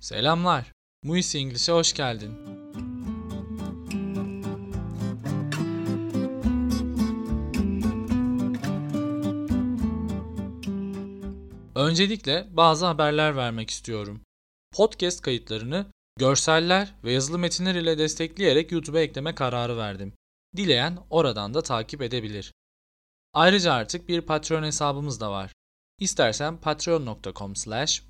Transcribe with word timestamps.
Selamlar. 0.00 0.72
Muisi 1.02 1.38
English'e 1.38 1.72
hoş 1.72 1.92
geldin. 1.92 2.32
Öncelikle 11.74 12.46
bazı 12.50 12.86
haberler 12.86 13.36
vermek 13.36 13.70
istiyorum. 13.70 14.20
Podcast 14.72 15.20
kayıtlarını 15.20 15.86
görseller 16.18 16.94
ve 17.04 17.12
yazılı 17.12 17.38
metinler 17.38 17.74
ile 17.74 17.98
destekleyerek 17.98 18.72
YouTube'a 18.72 19.00
ekleme 19.00 19.34
kararı 19.34 19.76
verdim. 19.76 20.12
Dileyen 20.56 20.98
oradan 21.10 21.54
da 21.54 21.62
takip 21.62 22.02
edebilir. 22.02 22.52
Ayrıca 23.32 23.72
artık 23.72 24.08
bir 24.08 24.20
Patreon 24.20 24.62
hesabımız 24.62 25.20
da 25.20 25.30
var. 25.30 25.52
İstersen 26.00 26.56
patreon.com 26.56 27.56
slash 27.56 28.02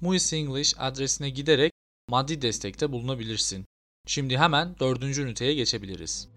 adresine 0.78 1.30
giderek 1.30 1.72
maddi 2.08 2.42
destekte 2.42 2.92
bulunabilirsin. 2.92 3.64
Şimdi 4.06 4.38
hemen 4.38 4.76
dördüncü 4.80 5.22
üniteye 5.22 5.54
geçebiliriz. 5.54 6.28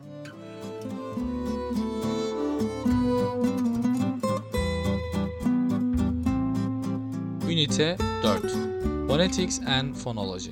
Ünite 7.49 7.97
4 8.23 8.41
Phonetics 9.07 9.59
and 9.59 9.95
Phonology 9.95 10.51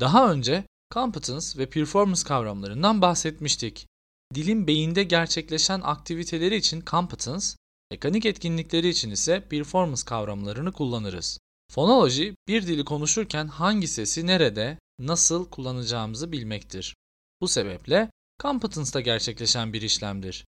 Daha 0.00 0.32
önce 0.32 0.64
competence 0.94 1.46
ve 1.58 1.66
performance 1.66 2.22
kavramlarından 2.24 3.02
bahsetmiştik. 3.02 3.86
Dilin 4.34 4.66
beyinde 4.66 5.02
gerçekleşen 5.04 5.80
aktiviteleri 5.84 6.56
için 6.56 6.82
competence, 6.86 7.46
mekanik 7.90 8.26
etkinlikleri 8.26 8.88
için 8.88 9.10
ise 9.10 9.48
performance 9.48 10.02
kavramlarını 10.06 10.72
kullanırız. 10.72 11.38
Fonoloji, 11.74 12.34
bir 12.48 12.66
dili 12.66 12.84
konuşurken 12.84 13.46
hangi 13.46 13.88
sesi 13.88 14.26
nerede, 14.26 14.78
nasıl 14.98 15.50
kullanacağımızı 15.50 16.32
bilmektir. 16.32 16.96
Bu 17.40 17.48
sebeple 17.48 18.10
competence'da 18.42 19.00
gerçekleşen 19.00 19.72
bir 19.72 19.82
işlemdir. 19.82 20.44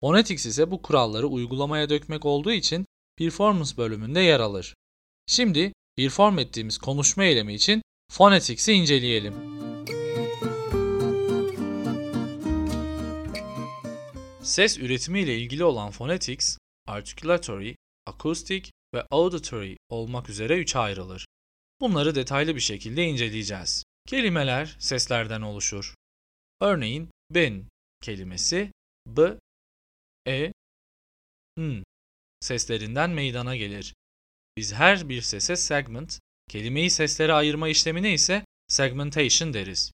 Phonetics 0.00 0.46
ise 0.46 0.70
bu 0.70 0.82
kuralları 0.82 1.26
uygulamaya 1.26 1.90
dökmek 1.90 2.24
olduğu 2.24 2.52
için 2.52 2.86
performance 3.16 3.76
bölümünde 3.76 4.20
yer 4.20 4.40
alır. 4.40 4.74
Şimdi 5.26 5.72
perform 5.96 6.38
ettiğimiz 6.38 6.78
konuşma 6.78 7.24
eylemi 7.24 7.54
için 7.54 7.82
phonetics'i 8.12 8.72
inceleyelim. 8.72 9.34
Ses 14.42 14.78
üretimi 14.78 15.20
ile 15.20 15.38
ilgili 15.38 15.64
olan 15.64 15.90
phonetics, 15.90 16.58
articulatory, 16.86 17.74
acoustic 18.06 18.70
ve 18.94 19.02
auditory 19.10 19.76
olmak 19.88 20.28
üzere 20.30 20.58
üçe 20.58 20.78
ayrılır. 20.78 21.26
Bunları 21.80 22.14
detaylı 22.14 22.54
bir 22.54 22.60
şekilde 22.60 23.04
inceleyeceğiz. 23.04 23.84
Kelimeler 24.06 24.76
seslerden 24.78 25.40
oluşur. 25.40 25.94
Örneğin 26.60 27.10
ben 27.30 27.64
kelimesi 28.02 28.72
b, 29.06 29.38
e, 30.26 30.52
n 31.56 31.84
seslerinden 32.40 33.10
meydana 33.10 33.56
gelir. 33.56 33.94
Biz 34.56 34.74
her 34.74 35.08
bir 35.08 35.22
sese 35.22 35.56
segment, 35.56 36.18
kelimeyi 36.48 36.90
seslere 36.90 37.32
ayırma 37.32 37.68
işlemine 37.68 38.12
ise 38.12 38.44
segmentation 38.68 39.54
deriz. 39.54 39.92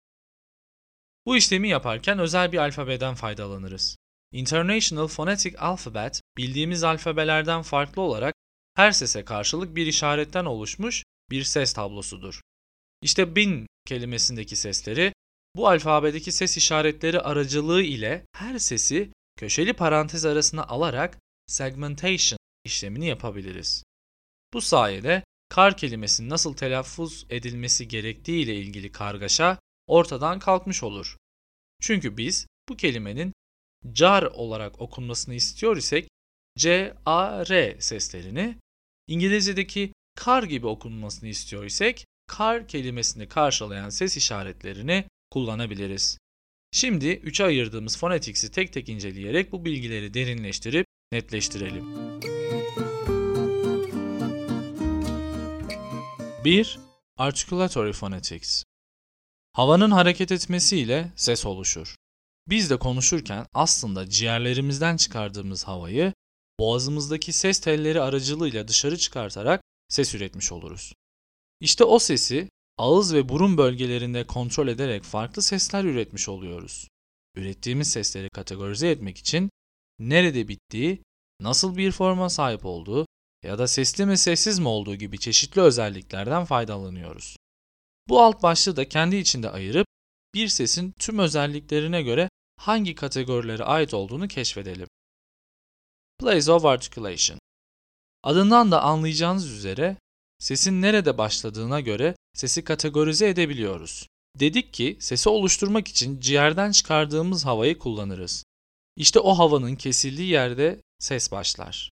Bu 1.26 1.36
işlemi 1.36 1.68
yaparken 1.68 2.18
özel 2.18 2.52
bir 2.52 2.58
alfabeden 2.58 3.14
faydalanırız. 3.14 3.96
International 4.32 5.08
Phonetic 5.08 5.58
Alphabet 5.58 6.20
bildiğimiz 6.36 6.84
alfabelerden 6.84 7.62
farklı 7.62 8.02
olarak 8.02 8.34
her 8.78 8.92
sese 8.92 9.24
karşılık 9.24 9.76
bir 9.76 9.86
işaretten 9.86 10.44
oluşmuş 10.44 11.04
bir 11.30 11.44
ses 11.44 11.72
tablosudur. 11.72 12.40
İşte 13.02 13.36
bin 13.36 13.66
kelimesindeki 13.84 14.56
sesleri 14.56 15.12
bu 15.56 15.68
alfabedeki 15.68 16.32
ses 16.32 16.56
işaretleri 16.56 17.20
aracılığı 17.20 17.82
ile 17.82 18.24
her 18.32 18.58
sesi 18.58 19.12
köşeli 19.36 19.72
parantez 19.72 20.24
arasına 20.24 20.64
alarak 20.64 21.18
segmentation 21.46 22.38
işlemini 22.64 23.06
yapabiliriz. 23.06 23.82
Bu 24.52 24.60
sayede 24.60 25.24
kar 25.48 25.76
kelimesinin 25.76 26.30
nasıl 26.30 26.54
telaffuz 26.54 27.26
edilmesi 27.30 27.88
gerektiği 27.88 28.44
ile 28.44 28.56
ilgili 28.56 28.92
kargaşa 28.92 29.58
ortadan 29.86 30.38
kalkmış 30.38 30.82
olur. 30.82 31.16
Çünkü 31.80 32.16
biz 32.16 32.46
bu 32.68 32.76
kelimenin 32.76 33.32
car 33.92 34.22
olarak 34.22 34.80
okunmasını 34.80 35.34
istiyor 35.34 35.76
isek 35.76 36.08
C, 36.58 36.94
A, 37.06 37.48
R 37.48 37.80
seslerini 37.80 38.56
İngilizce'deki 39.08 39.92
kar 40.14 40.42
gibi 40.42 40.66
okunmasını 40.66 41.28
istiyor 41.28 41.64
isek 41.64 42.06
kar 42.26 42.68
kelimesini 42.68 43.28
karşılayan 43.28 43.88
ses 43.88 44.16
işaretlerini 44.16 45.04
kullanabiliriz. 45.30 46.18
Şimdi 46.72 47.08
üçe 47.08 47.44
ayırdığımız 47.44 47.98
phonetics'i 47.98 48.50
tek 48.50 48.72
tek 48.72 48.88
inceleyerek 48.88 49.52
bu 49.52 49.64
bilgileri 49.64 50.14
derinleştirip 50.14 50.86
netleştirelim. 51.12 51.84
1. 56.44 56.78
Articulatory 57.16 57.92
phonetics 57.92 58.64
Havanın 59.52 59.90
hareket 59.90 60.32
etmesiyle 60.32 61.12
ses 61.16 61.46
oluşur. 61.46 61.96
Biz 62.48 62.70
de 62.70 62.76
konuşurken 62.76 63.46
aslında 63.54 64.10
ciğerlerimizden 64.10 64.96
çıkardığımız 64.96 65.64
havayı 65.64 66.12
boğazımızdaki 66.60 67.32
ses 67.32 67.60
telleri 67.60 68.00
aracılığıyla 68.00 68.68
dışarı 68.68 68.98
çıkartarak 68.98 69.62
ses 69.88 70.14
üretmiş 70.14 70.52
oluruz. 70.52 70.92
İşte 71.60 71.84
o 71.84 71.98
sesi 71.98 72.48
ağız 72.78 73.14
ve 73.14 73.28
burun 73.28 73.58
bölgelerinde 73.58 74.26
kontrol 74.26 74.68
ederek 74.68 75.02
farklı 75.02 75.42
sesler 75.42 75.84
üretmiş 75.84 76.28
oluyoruz. 76.28 76.88
Ürettiğimiz 77.36 77.90
sesleri 77.90 78.28
kategorize 78.30 78.90
etmek 78.90 79.18
için 79.18 79.50
nerede 79.98 80.48
bittiği, 80.48 81.02
nasıl 81.40 81.76
bir 81.76 81.92
forma 81.92 82.30
sahip 82.30 82.66
olduğu 82.66 83.06
ya 83.44 83.58
da 83.58 83.66
sesli 83.66 84.06
mi 84.06 84.18
sessiz 84.18 84.58
mi 84.58 84.68
olduğu 84.68 84.94
gibi 84.94 85.18
çeşitli 85.18 85.60
özelliklerden 85.60 86.44
faydalanıyoruz. 86.44 87.36
Bu 88.08 88.22
alt 88.22 88.42
başlığı 88.42 88.76
da 88.76 88.88
kendi 88.88 89.16
içinde 89.16 89.50
ayırıp 89.50 89.86
bir 90.34 90.48
sesin 90.48 90.92
tüm 90.98 91.18
özelliklerine 91.18 92.02
göre 92.02 92.28
hangi 92.56 92.94
kategorilere 92.94 93.64
ait 93.64 93.94
olduğunu 93.94 94.28
keşfedelim. 94.28 94.88
Place 96.20 96.52
of 96.52 96.64
Articulation 96.64 97.38
Adından 98.22 98.70
da 98.70 98.82
anlayacağınız 98.82 99.50
üzere 99.50 99.96
sesin 100.38 100.82
nerede 100.82 101.18
başladığına 101.18 101.80
göre 101.80 102.16
sesi 102.34 102.64
kategorize 102.64 103.28
edebiliyoruz. 103.28 104.06
Dedik 104.36 104.74
ki 104.74 104.96
sesi 105.00 105.28
oluşturmak 105.28 105.88
için 105.88 106.20
ciğerden 106.20 106.72
çıkardığımız 106.72 107.46
havayı 107.46 107.78
kullanırız. 107.78 108.44
İşte 108.96 109.20
o 109.20 109.34
havanın 109.38 109.76
kesildiği 109.76 110.28
yerde 110.28 110.80
ses 110.98 111.32
başlar. 111.32 111.90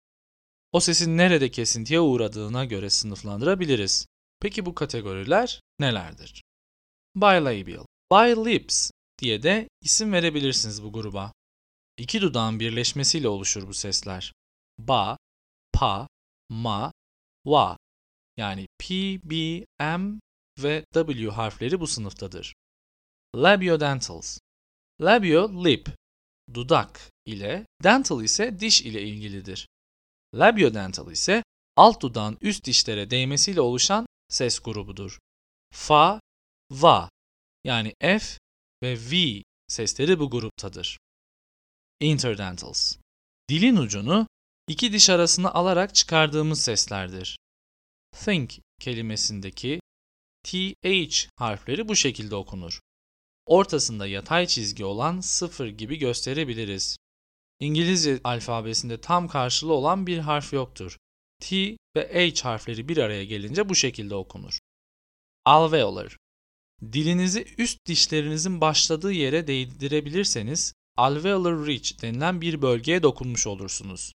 O 0.73 0.81
sesin 0.81 1.17
nerede 1.17 1.51
kesintiye 1.51 2.01
uğradığına 2.01 2.65
göre 2.65 2.91
sınıflandırabiliriz. 2.91 4.07
Peki 4.41 4.67
bu 4.67 4.75
kategoriler 4.75 5.61
nelerdir? 5.81 6.43
Bilabial, 7.17 7.85
bilips 8.13 8.91
diye 9.19 9.43
de 9.43 9.69
isim 9.83 10.13
verebilirsiniz 10.13 10.83
bu 10.83 10.93
gruba. 10.93 11.33
İki 11.97 12.21
dudağın 12.21 12.61
birleşmesiyle 12.61 13.29
oluşur 13.29 13.69
bu 13.69 13.75
sesler. 13.75 14.33
Ba, 14.79 15.17
pa, 15.73 16.09
ma, 16.51 16.93
wa. 17.45 17.79
Yani 18.37 18.67
P, 18.79 18.95
B, 19.23 19.65
M 19.81 20.21
ve 20.59 20.85
W 20.95 21.31
harfleri 21.31 21.81
bu 21.81 21.87
sınıftadır. 21.87 22.55
Labiodentals. 23.37 24.39
Labio, 25.01 25.65
lip, 25.65 25.89
dudak 26.55 27.11
ile, 27.27 27.67
dental 27.83 28.25
ise 28.25 28.61
diş 28.61 28.83
ile 28.83 29.03
ilgilidir. 29.03 29.69
Labiodental 30.35 31.13
ise 31.13 31.43
alt 31.77 32.03
dudağın 32.03 32.39
üst 32.41 32.65
dişlere 32.65 33.11
değmesiyle 33.11 33.61
oluşan 33.61 34.07
ses 34.29 34.59
grubudur. 34.59 35.19
Fa, 35.73 36.21
va 36.71 37.11
yani 37.65 37.95
F 38.01 38.39
ve 38.83 38.97
V 39.11 39.43
sesleri 39.69 40.19
bu 40.19 40.31
gruptadır. 40.31 40.99
Interdentals. 42.01 42.97
Dilin 43.49 43.77
ucunu 43.77 44.27
iki 44.69 44.93
diş 44.93 45.11
arasına 45.11 45.51
alarak 45.51 45.95
çıkardığımız 45.95 46.61
seslerdir. 46.61 47.39
Think 48.25 48.61
kelimesindeki 48.81 49.81
TH 50.43 51.29
harfleri 51.37 51.89
bu 51.89 51.97
şekilde 51.97 52.35
okunur. 52.35 52.81
Ortasında 53.47 54.07
yatay 54.07 54.47
çizgi 54.47 54.85
olan 54.85 55.21
sıfır 55.21 55.67
gibi 55.67 55.97
gösterebiliriz. 55.99 56.97
İngilizce 57.61 58.21
alfabesinde 58.25 59.01
tam 59.01 59.29
karşılığı 59.29 59.75
olan 59.75 60.07
bir 60.07 60.19
harf 60.19 60.53
yoktur. 60.53 60.97
T 61.41 61.77
ve 61.97 62.31
H 62.31 62.45
harfleri 62.45 62.89
bir 62.89 62.97
araya 62.97 63.25
gelince 63.25 63.69
bu 63.69 63.75
şekilde 63.75 64.15
okunur. 64.15 64.59
Alveolar. 65.45 66.17
Dilinizi 66.83 67.55
üst 67.59 67.87
dişlerinizin 67.87 68.61
başladığı 68.61 69.13
yere 69.13 69.47
değdirebilirseniz 69.47 70.73
alveolar 70.97 71.67
ridge 71.67 71.99
denilen 72.03 72.41
bir 72.41 72.63
bölgeye 72.63 73.03
dokunmuş 73.03 73.47
olursunuz. 73.47 74.13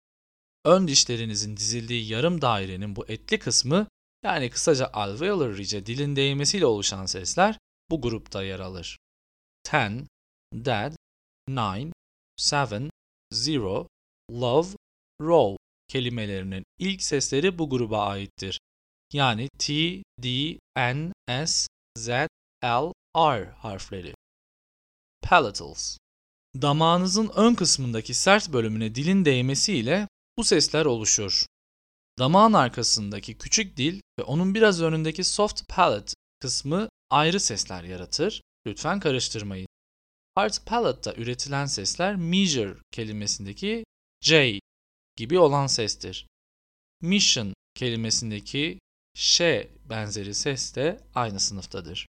Ön 0.65 0.87
dişlerinizin 0.87 1.57
dizildiği 1.57 2.07
yarım 2.11 2.41
dairenin 2.41 2.95
bu 2.95 3.05
etli 3.07 3.39
kısmı 3.39 3.87
yani 4.23 4.49
kısaca 4.49 4.89
alveolar 4.93 5.57
ridge'e 5.57 5.85
dilin 5.85 6.15
değmesiyle 6.15 6.65
oluşan 6.65 7.05
sesler 7.05 7.57
bu 7.89 8.01
grupta 8.01 8.43
yer 8.43 8.59
alır. 8.59 8.97
Ten, 9.63 10.07
dad, 10.53 10.95
nine, 11.47 11.91
seven, 12.37 12.89
zero, 13.33 13.87
love, 14.31 14.69
row 15.21 15.57
kelimelerinin 15.87 16.63
ilk 16.79 17.03
sesleri 17.03 17.59
bu 17.59 17.69
gruba 17.69 18.05
aittir. 18.05 18.59
Yani 19.13 19.49
T, 19.59 19.73
D, 20.23 20.57
N, 20.77 21.11
S, 21.27 21.67
Z, 21.97 22.09
L, 22.63 22.91
R 23.17 23.45
harfleri. 23.51 24.13
Palatals 25.21 25.97
Damağınızın 26.55 27.31
ön 27.35 27.55
kısmındaki 27.55 28.13
sert 28.13 28.53
bölümüne 28.53 28.95
dilin 28.95 29.25
değmesiyle 29.25 30.07
bu 30.37 30.43
sesler 30.43 30.85
oluşur. 30.85 31.45
Damağın 32.19 32.53
arkasındaki 32.53 33.37
küçük 33.37 33.77
dil 33.77 34.01
ve 34.19 34.23
onun 34.23 34.55
biraz 34.55 34.81
önündeki 34.81 35.23
soft 35.23 35.67
palate 35.69 36.13
kısmı 36.39 36.89
ayrı 37.09 37.39
sesler 37.39 37.83
yaratır. 37.83 38.41
Lütfen 38.67 38.99
karıştırmayın. 38.99 39.67
Hard 40.35 40.53
palate'da 40.65 41.15
üretilen 41.15 41.65
sesler 41.65 42.15
measure 42.15 42.77
kelimesindeki 42.91 43.83
J 44.21 44.59
gibi 45.15 45.39
olan 45.39 45.67
sestir. 45.67 46.27
Mission 47.01 47.53
kelimesindeki 47.75 48.79
ş 49.15 49.69
benzeri 49.89 50.33
ses 50.33 50.75
de 50.75 51.03
aynı 51.15 51.39
sınıftadır. 51.39 52.07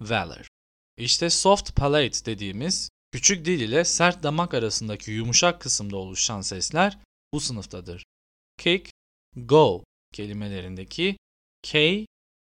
Valor 0.00 0.48
İşte 0.96 1.30
soft 1.30 1.76
palate 1.76 2.24
dediğimiz 2.24 2.88
küçük 3.14 3.44
dil 3.44 3.60
ile 3.60 3.84
sert 3.84 4.22
damak 4.22 4.54
arasındaki 4.54 5.10
yumuşak 5.10 5.60
kısımda 5.60 5.96
oluşan 5.96 6.40
sesler 6.40 6.98
bu 7.32 7.40
sınıftadır. 7.40 8.04
Kick, 8.58 8.90
go 9.36 9.84
kelimelerindeki 10.12 11.16
K 11.62 12.06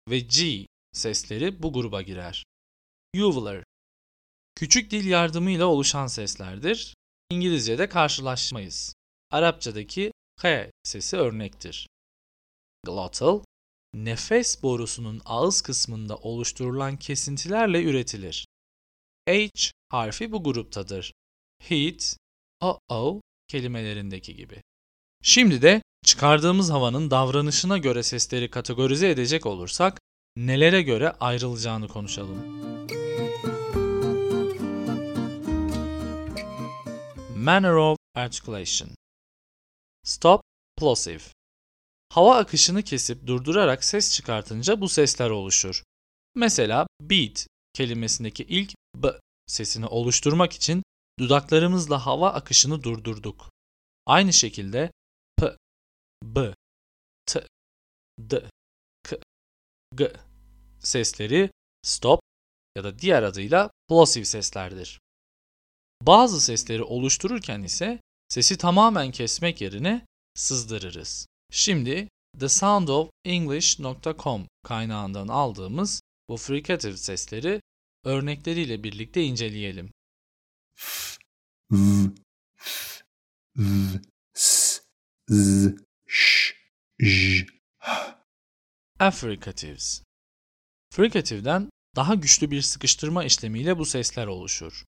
ve 0.09 0.19
G 0.19 0.67
sesleri 0.93 1.63
bu 1.63 1.73
gruba 1.73 2.01
girer. 2.01 2.43
Uvular 3.15 3.63
Küçük 4.55 4.91
dil 4.91 5.05
yardımıyla 5.07 5.65
oluşan 5.65 6.07
seslerdir. 6.07 6.95
İngilizce'de 7.29 7.89
karşılaşmayız. 7.89 8.93
Arapçadaki 9.31 10.11
H 10.41 10.71
sesi 10.83 11.17
örnektir. 11.17 11.87
Glottal, 12.85 13.43
nefes 13.93 14.63
borusunun 14.63 15.21
ağız 15.25 15.61
kısmında 15.61 16.17
oluşturulan 16.17 16.97
kesintilerle 16.97 17.83
üretilir. 17.83 18.45
H 19.27 19.49
harfi 19.89 20.31
bu 20.31 20.43
gruptadır. 20.43 21.13
Heat, 21.59 22.17
o-o 22.61 23.21
kelimelerindeki 23.47 24.35
gibi. 24.35 24.61
Şimdi 25.23 25.61
de 25.61 25.81
çıkardığımız 26.05 26.69
havanın 26.69 27.11
davranışına 27.11 27.77
göre 27.77 28.03
sesleri 28.03 28.49
kategorize 28.49 29.09
edecek 29.09 29.45
olursak 29.45 29.99
nelere 30.35 30.81
göre 30.81 31.11
ayrılacağını 31.11 31.87
konuşalım. 31.87 32.69
Manner 37.35 37.73
of 37.73 37.97
articulation 38.15 38.89
Stop, 40.03 40.41
plosive 40.77 41.23
Hava 42.09 42.37
akışını 42.37 42.83
kesip 42.83 43.27
durdurarak 43.27 43.83
ses 43.83 44.15
çıkartınca 44.15 44.81
bu 44.81 44.89
sesler 44.89 45.29
oluşur. 45.29 45.83
Mesela 46.35 46.87
beat 47.01 47.47
kelimesindeki 47.73 48.43
ilk 48.43 48.73
b 48.95 49.19
sesini 49.49 49.85
oluşturmak 49.85 50.53
için 50.53 50.83
dudaklarımızla 51.19 52.05
hava 52.05 52.29
akışını 52.29 52.83
durdurduk. 52.83 53.49
Aynı 54.05 54.33
şekilde 54.33 54.91
p, 55.37 55.57
b, 56.23 56.53
t, 57.25 57.47
d, 58.19 58.49
k, 59.03 59.19
g 59.95 60.13
sesleri 60.79 61.51
stop 61.83 62.21
ya 62.77 62.83
da 62.83 62.99
diğer 62.99 63.23
adıyla 63.23 63.71
plosive 63.87 64.25
seslerdir. 64.25 64.99
Bazı 66.01 66.41
sesleri 66.41 66.83
oluştururken 66.83 67.61
ise 67.61 68.01
sesi 68.29 68.57
tamamen 68.57 69.11
kesmek 69.11 69.61
yerine 69.61 70.05
sızdırırız. 70.35 71.25
Şimdi 71.51 72.09
thesoundoфenglish.com 72.39 74.47
kaynağından 74.63 75.27
aldığımız 75.27 76.01
bu 76.29 76.37
fricative 76.37 76.97
sesleri 76.97 77.61
örnekleriyle 78.03 78.83
birlikte 78.83 79.23
inceleyelim. 79.23 79.91
v, 81.71 82.09
v, 83.57 84.01
s, 84.33 84.81
z, 85.29 85.73
ş, 86.07 86.55
j. 86.99 87.45
Affricatives 88.99 90.03
Fricative'den 90.93 91.69
daha 91.95 92.15
güçlü 92.15 92.51
bir 92.51 92.61
sıkıştırma 92.61 93.23
işlemiyle 93.23 93.77
bu 93.77 93.85
sesler 93.85 94.27
oluşur. 94.27 94.83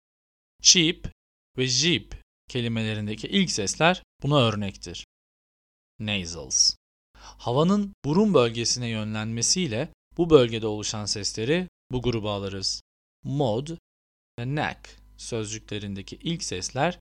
Cheap 0.63 1.13
ve 1.57 1.67
jeep 1.67 2.23
kelimelerindeki 2.49 3.29
ilk 3.29 3.51
sesler 3.51 4.03
buna 4.23 4.41
örnektir. 4.41 5.07
Nasals 5.99 6.75
Havanın 7.15 7.95
burun 8.05 8.35
bölgesine 8.35 8.89
yönlenmesiyle 8.89 9.89
bu 10.17 10.31
bölgede 10.31 10.67
oluşan 10.67 11.05
sesleri 11.05 11.69
bu 11.91 12.03
gruba 12.03 12.35
alırız. 12.35 12.83
Mod 13.25 13.69
ve 14.39 14.55
neck 14.55 15.01
sözcüklerindeki 15.17 16.17
ilk 16.17 16.45
sesler 16.45 16.99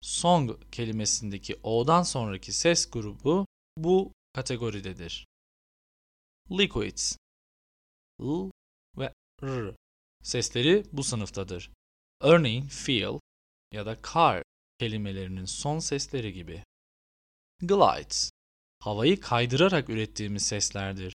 song 0.00 0.70
kelimesindeki 0.72 1.60
o'dan 1.62 2.02
sonraki 2.02 2.52
ses 2.52 2.90
grubu 2.90 3.46
bu 3.76 4.12
kategoridedir. 4.34 5.26
Liquids 6.50 7.16
L 8.20 8.50
ve 8.98 9.12
R 9.42 9.74
sesleri 10.22 10.84
bu 10.92 11.04
sınıftadır. 11.04 11.70
Örneğin 12.20 12.66
feel 12.66 13.18
ya 13.72 13.86
da 13.86 13.96
car 14.14 14.42
kelimelerinin 14.78 15.44
son 15.44 15.78
sesleri 15.78 16.32
gibi. 16.32 16.64
Glides 17.60 18.30
havayı 18.78 19.20
kaydırarak 19.20 19.90
ürettiğimiz 19.90 20.46
seslerdir. 20.46 21.14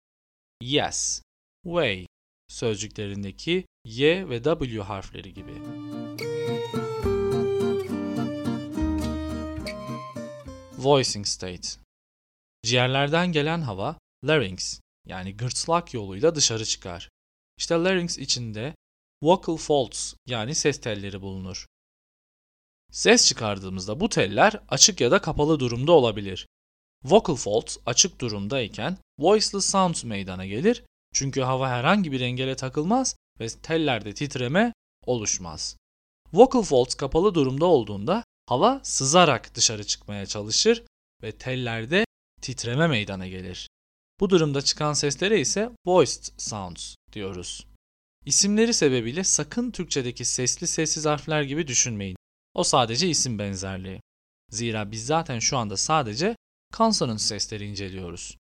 Yes, 0.61 1.21
way 1.63 2.07
sözcüklerindeki 2.47 3.65
Y 3.85 4.29
ve 4.29 4.43
W 4.43 4.81
harfleri 4.81 5.33
gibi. 5.33 5.51
Voicing 10.77 11.27
state 11.27 11.67
Ciğerlerden 12.63 13.31
gelen 13.31 13.61
hava 13.61 13.97
larynx 14.23 14.79
yani 15.07 15.37
gırtlak 15.37 15.93
yoluyla 15.93 16.35
dışarı 16.35 16.65
çıkar. 16.65 17.09
İşte 17.57 17.75
larynx 17.75 18.17
içinde 18.17 18.75
vocal 19.23 19.57
folds 19.57 20.13
yani 20.25 20.55
ses 20.55 20.81
telleri 20.81 21.21
bulunur. 21.21 21.65
Ses 22.91 23.27
çıkardığımızda 23.27 23.99
bu 23.99 24.09
teller 24.09 24.61
açık 24.69 25.01
ya 25.01 25.11
da 25.11 25.21
kapalı 25.21 25.59
durumda 25.59 25.91
olabilir. 25.91 26.47
Vocal 27.03 27.35
folds 27.35 27.77
açık 27.85 28.21
durumdayken 28.21 28.97
voiceless 29.19 29.65
sound 29.65 29.95
meydana 30.03 30.45
gelir 30.45 30.83
çünkü 31.13 31.41
hava 31.41 31.69
herhangi 31.69 32.11
bir 32.11 32.21
engele 32.21 32.55
takılmaz 32.55 33.15
ve 33.39 33.47
tellerde 33.47 34.13
titreme 34.13 34.73
oluşmaz. 35.05 35.77
Vocal 36.33 36.61
folds 36.63 36.95
kapalı 36.95 37.35
durumda 37.35 37.65
olduğunda 37.65 38.23
hava 38.45 38.79
sızarak 38.83 39.55
dışarı 39.55 39.83
çıkmaya 39.83 40.25
çalışır 40.25 40.83
ve 41.23 41.31
tellerde 41.31 42.05
titreme 42.41 42.87
meydana 42.87 43.27
gelir. 43.27 43.69
Bu 44.19 44.29
durumda 44.29 44.61
çıkan 44.61 44.93
seslere 44.93 45.39
ise 45.39 45.69
voiced 45.85 46.23
sounds 46.37 46.95
diyoruz. 47.13 47.65
İsimleri 48.25 48.73
sebebiyle 48.73 49.23
sakın 49.23 49.71
Türkçedeki 49.71 50.25
sesli 50.25 50.67
sessiz 50.67 51.05
harfler 51.05 51.41
gibi 51.41 51.67
düşünmeyin. 51.67 52.15
O 52.53 52.63
sadece 52.63 53.09
isim 53.09 53.39
benzerliği. 53.39 54.01
Zira 54.51 54.91
biz 54.91 55.05
zaten 55.05 55.39
şu 55.39 55.57
anda 55.57 55.77
sadece 55.77 56.35
konsonant 56.73 57.21
sesleri 57.21 57.65
inceliyoruz. 57.65 58.37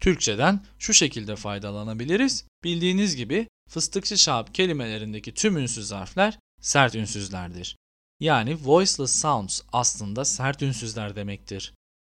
Türkçeden 0.00 0.64
şu 0.78 0.94
şekilde 0.94 1.36
faydalanabiliriz. 1.36 2.44
Bildiğiniz 2.64 3.16
gibi 3.16 3.48
fıstıkçı 3.70 4.18
şahap 4.18 4.54
kelimelerindeki 4.54 5.34
tüm 5.34 5.56
ünsüz 5.56 5.92
harfler 5.92 6.38
sert 6.60 6.94
ünsüzlerdir. 6.94 7.76
Yani 8.20 8.58
voiceless 8.64 9.20
sounds 9.20 9.62
aslında 9.72 10.24
sert 10.24 10.62
ünsüzler 10.62 11.16
demektir. 11.16 11.74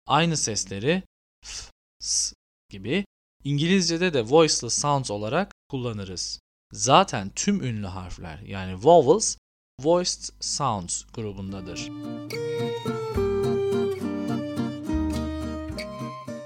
Aynı 0.07 0.37
sesleri 0.37 1.03
f, 1.45 1.71
s 1.99 2.35
gibi 2.69 3.05
İngilizce'de 3.43 4.13
de 4.13 4.21
voiceless 4.21 4.81
sounds 4.81 5.11
olarak 5.11 5.53
kullanırız. 5.69 6.39
Zaten 6.71 7.31
tüm 7.35 7.63
ünlü 7.63 7.87
harfler 7.87 8.39
yani 8.39 8.75
vowels 8.75 9.37
voiced 9.79 10.23
sounds 10.39 11.03
grubundadır. 11.13 11.89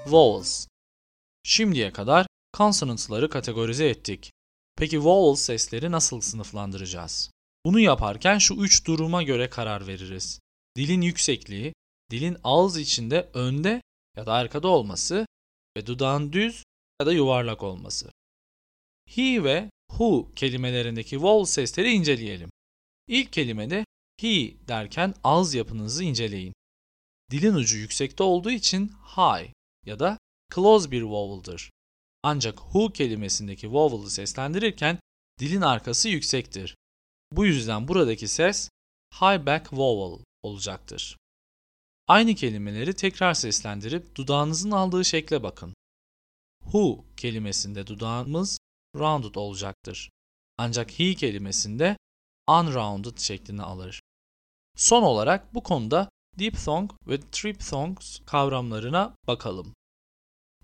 Vowels 0.06 0.66
Şimdiye 1.42 1.92
kadar 1.92 2.26
consonants'ları 2.56 3.30
kategorize 3.30 3.88
ettik. 3.88 4.32
Peki 4.76 5.04
vowel 5.04 5.36
sesleri 5.36 5.90
nasıl 5.90 6.20
sınıflandıracağız? 6.20 7.30
Bunu 7.64 7.80
yaparken 7.80 8.38
şu 8.38 8.54
üç 8.54 8.86
duruma 8.86 9.22
göre 9.22 9.50
karar 9.50 9.86
veririz. 9.86 10.40
Dilin 10.76 11.00
yüksekliği, 11.00 11.72
dilin 12.10 12.36
ağız 12.44 12.76
içinde 12.76 13.30
önde 13.34 13.82
ya 14.16 14.26
da 14.26 14.32
arkada 14.32 14.68
olması 14.68 15.26
ve 15.76 15.86
dudağın 15.86 16.32
düz 16.32 16.62
ya 17.00 17.06
da 17.06 17.12
yuvarlak 17.12 17.62
olması. 17.62 18.10
He 19.08 19.44
ve 19.44 19.70
who 19.90 20.32
kelimelerindeki 20.36 21.22
vowel 21.22 21.46
sesleri 21.46 21.92
inceleyelim. 21.92 22.50
İlk 23.08 23.32
kelimede 23.32 23.84
he 24.20 24.54
derken 24.68 25.14
ağız 25.24 25.54
yapınızı 25.54 26.04
inceleyin. 26.04 26.54
Dilin 27.30 27.54
ucu 27.54 27.76
yüksekte 27.76 28.22
olduğu 28.22 28.50
için 28.50 28.88
high 28.88 29.52
ya 29.86 29.98
da 29.98 30.18
close 30.54 30.90
bir 30.90 31.02
vowel'dır. 31.02 31.70
Ancak 32.28 32.58
who 32.58 32.92
kelimesindeki 32.92 33.72
vowel'ı 33.72 34.10
seslendirirken 34.10 34.98
dilin 35.38 35.60
arkası 35.60 36.08
yüksektir. 36.08 36.76
Bu 37.32 37.46
yüzden 37.46 37.88
buradaki 37.88 38.28
ses 38.28 38.70
high 39.14 39.46
back 39.46 39.72
vowel 39.72 40.24
olacaktır. 40.42 41.16
Aynı 42.08 42.34
kelimeleri 42.34 42.94
tekrar 42.94 43.34
seslendirip 43.34 44.16
dudağınızın 44.16 44.70
aldığı 44.70 45.04
şekle 45.04 45.42
bakın. 45.42 45.74
Who 46.62 47.04
kelimesinde 47.16 47.86
dudağımız 47.86 48.58
rounded 48.96 49.34
olacaktır. 49.34 50.10
Ancak 50.58 50.98
he 50.98 51.14
kelimesinde 51.14 51.96
unrounded 52.48 53.18
şeklini 53.18 53.62
alır. 53.62 54.00
Son 54.76 55.02
olarak 55.02 55.54
bu 55.54 55.62
konuda 55.62 56.08
diphthong 56.38 56.90
ve 57.08 57.20
triphthongs 57.20 58.18
kavramlarına 58.26 59.14
bakalım. 59.26 59.74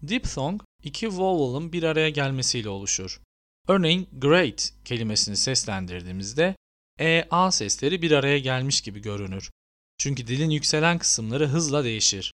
Diphthong 0.09 0.62
iki 0.82 1.09
vowel'ın 1.09 1.73
bir 1.73 1.82
araya 1.82 2.11
gelmesiyle 2.11 2.68
oluşur. 2.68 3.21
Örneğin 3.68 4.09
great 4.12 4.75
kelimesini 4.85 5.37
seslendirdiğimizde 5.37 6.56
e, 7.00 7.25
a 7.30 7.52
sesleri 7.52 8.02
bir 8.02 8.11
araya 8.11 8.38
gelmiş 8.38 8.80
gibi 8.80 9.02
görünür. 9.02 9.50
Çünkü 9.99 10.26
dilin 10.26 10.50
yükselen 10.50 10.99
kısımları 10.99 11.47
hızla 11.47 11.85
değişir. 11.85 12.32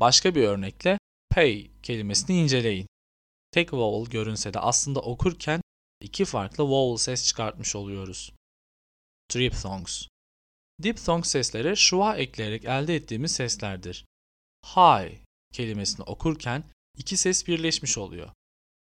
Başka 0.00 0.34
bir 0.34 0.42
örnekle 0.42 0.98
pay 1.30 1.70
kelimesini 1.82 2.40
inceleyin. 2.40 2.86
Tek 3.50 3.72
vowel 3.72 4.10
görünse 4.10 4.54
de 4.54 4.58
aslında 4.58 5.00
okurken 5.00 5.60
iki 6.00 6.24
farklı 6.24 6.64
vowel 6.64 7.04
ses 7.04 7.26
çıkartmış 7.26 7.76
oluyoruz. 7.76 8.32
Triphthongs 9.28 10.06
Diphthong 10.82 11.26
sesleri 11.26 11.76
şua 11.76 12.16
ekleyerek 12.16 12.64
elde 12.64 12.96
ettiğimiz 12.96 13.32
seslerdir. 13.32 14.04
High 14.64 15.14
kelimesini 15.52 16.04
okurken 16.04 16.64
iki 16.98 17.16
ses 17.16 17.46
birleşmiş 17.46 17.98
oluyor. 17.98 18.30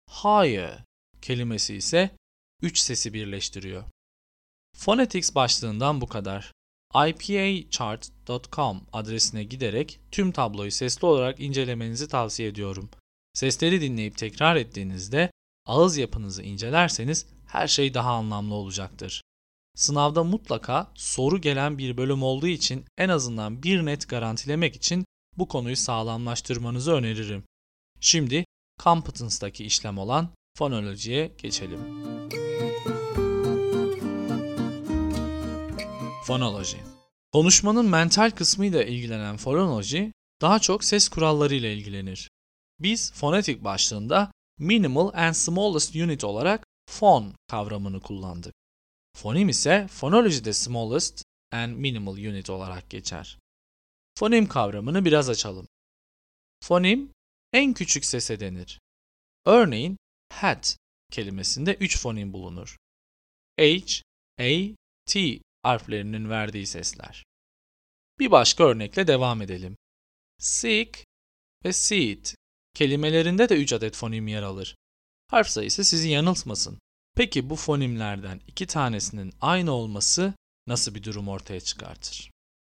Higher 0.10 0.84
kelimesi 1.22 1.76
ise 1.76 2.10
üç 2.62 2.80
sesi 2.80 3.14
birleştiriyor. 3.14 3.84
Phonetics 4.78 5.36
başlığından 5.36 6.02
bu 6.02 6.08
kadar. 6.08 6.52
ipachart.com 7.08 8.82
adresine 8.94 9.44
giderek 9.44 10.00
tüm 10.12 10.32
tabloyu 10.32 10.72
sesli 10.72 11.06
olarak 11.06 11.40
incelemenizi 11.40 12.08
tavsiye 12.08 12.50
ediyorum. 12.50 12.90
Sesleri 13.34 13.82
dinleyip 13.82 14.18
tekrar 14.18 14.56
ettiğinizde 14.56 15.32
ağız 15.66 15.98
yapınızı 15.98 16.44
incelerseniz 16.44 17.26
her 17.48 17.68
şey 17.68 17.94
daha 17.94 18.12
anlamlı 18.12 18.54
olacaktır. 18.54 19.22
Sınavda 19.76 20.24
mutlaka 20.24 20.92
soru 20.96 21.42
gelen 21.42 21.78
bir 21.78 21.98
bölüm 21.98 22.24
olduğu 22.24 22.48
için 22.48 22.86
en 22.98 23.10
azından 23.10 23.64
bir 23.64 23.86
net 23.86 24.10
garantilemek 24.10 24.76
için 24.76 25.06
bu 25.38 25.48
konuyu 25.48 25.76
sağlamlaştırmanızı 25.76 26.94
öneririm. 26.94 27.44
Şimdi 28.00 28.46
competence'daki 28.84 29.66
işlem 29.66 29.98
olan 29.98 30.30
fonolojiye 30.58 31.32
geçelim. 31.38 31.80
Fonoloji 36.26 36.78
Konuşmanın 37.32 37.86
mental 37.86 38.32
kısmıyla 38.32 38.84
ilgilenen 38.84 39.38
fonoloji 39.38 40.14
daha 40.42 40.60
çok 40.60 40.84
ses 40.84 41.10
kuralları 41.10 41.56
ile 41.56 41.74
ilgilenir. 41.74 42.30
Biz 42.80 43.14
fonetik 43.14 43.64
başlığında 43.64 44.32
minimal 44.60 45.12
and 45.14 45.34
smallest 45.34 45.96
unit 45.96 46.24
olarak 46.24 46.66
fon 46.90 47.34
kavramını 47.48 48.00
kullandık. 48.02 48.54
Fonim 49.16 49.50
ise 49.50 49.88
fonolojide 49.88 50.54
smallest 50.54 51.24
and 51.52 51.76
minimal 51.76 52.14
unit 52.14 52.50
olarak 52.50 52.90
geçer. 52.90 53.40
Fonim 54.20 54.48
kavramını 54.48 55.06
biraz 55.06 55.30
açalım. 55.30 55.68
Fonim 56.64 57.12
en 57.56 57.74
küçük 57.74 58.06
sese 58.06 58.40
denir. 58.40 58.80
Örneğin 59.46 59.98
hat 60.34 60.78
kelimesinde 61.12 61.76
3 61.76 62.00
fonim 62.00 62.34
bulunur. 62.34 62.78
H, 63.60 64.02
A, 64.40 64.76
T 65.06 65.40
harflerinin 65.64 66.30
verdiği 66.30 66.68
sesler. 66.68 67.26
Bir 68.20 68.32
başka 68.32 68.64
örnekle 68.64 69.08
devam 69.08 69.42
edelim. 69.42 69.78
Seek 70.40 71.06
ve 71.66 71.74
seed 71.74 72.26
kelimelerinde 72.74 73.50
de 73.50 73.56
3 73.56 73.74
adet 73.74 73.96
fonim 73.96 74.28
yer 74.28 74.44
alır. 74.44 74.76
Harf 75.28 75.48
sayısı 75.48 75.84
sizi 75.84 76.10
yanıltmasın. 76.10 76.80
Peki 77.16 77.50
bu 77.50 77.56
fonimlerden 77.56 78.42
iki 78.48 78.68
tanesinin 78.68 79.34
aynı 79.42 79.72
olması 79.72 80.34
nasıl 80.68 80.96
bir 80.96 81.04
durum 81.04 81.28
ortaya 81.28 81.60
çıkartır? 81.60 82.32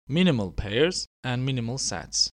Minimal 0.09 0.53
pairs 0.53 1.07
and 1.25 1.43
minimal 1.43 1.77
sets. 1.77 2.31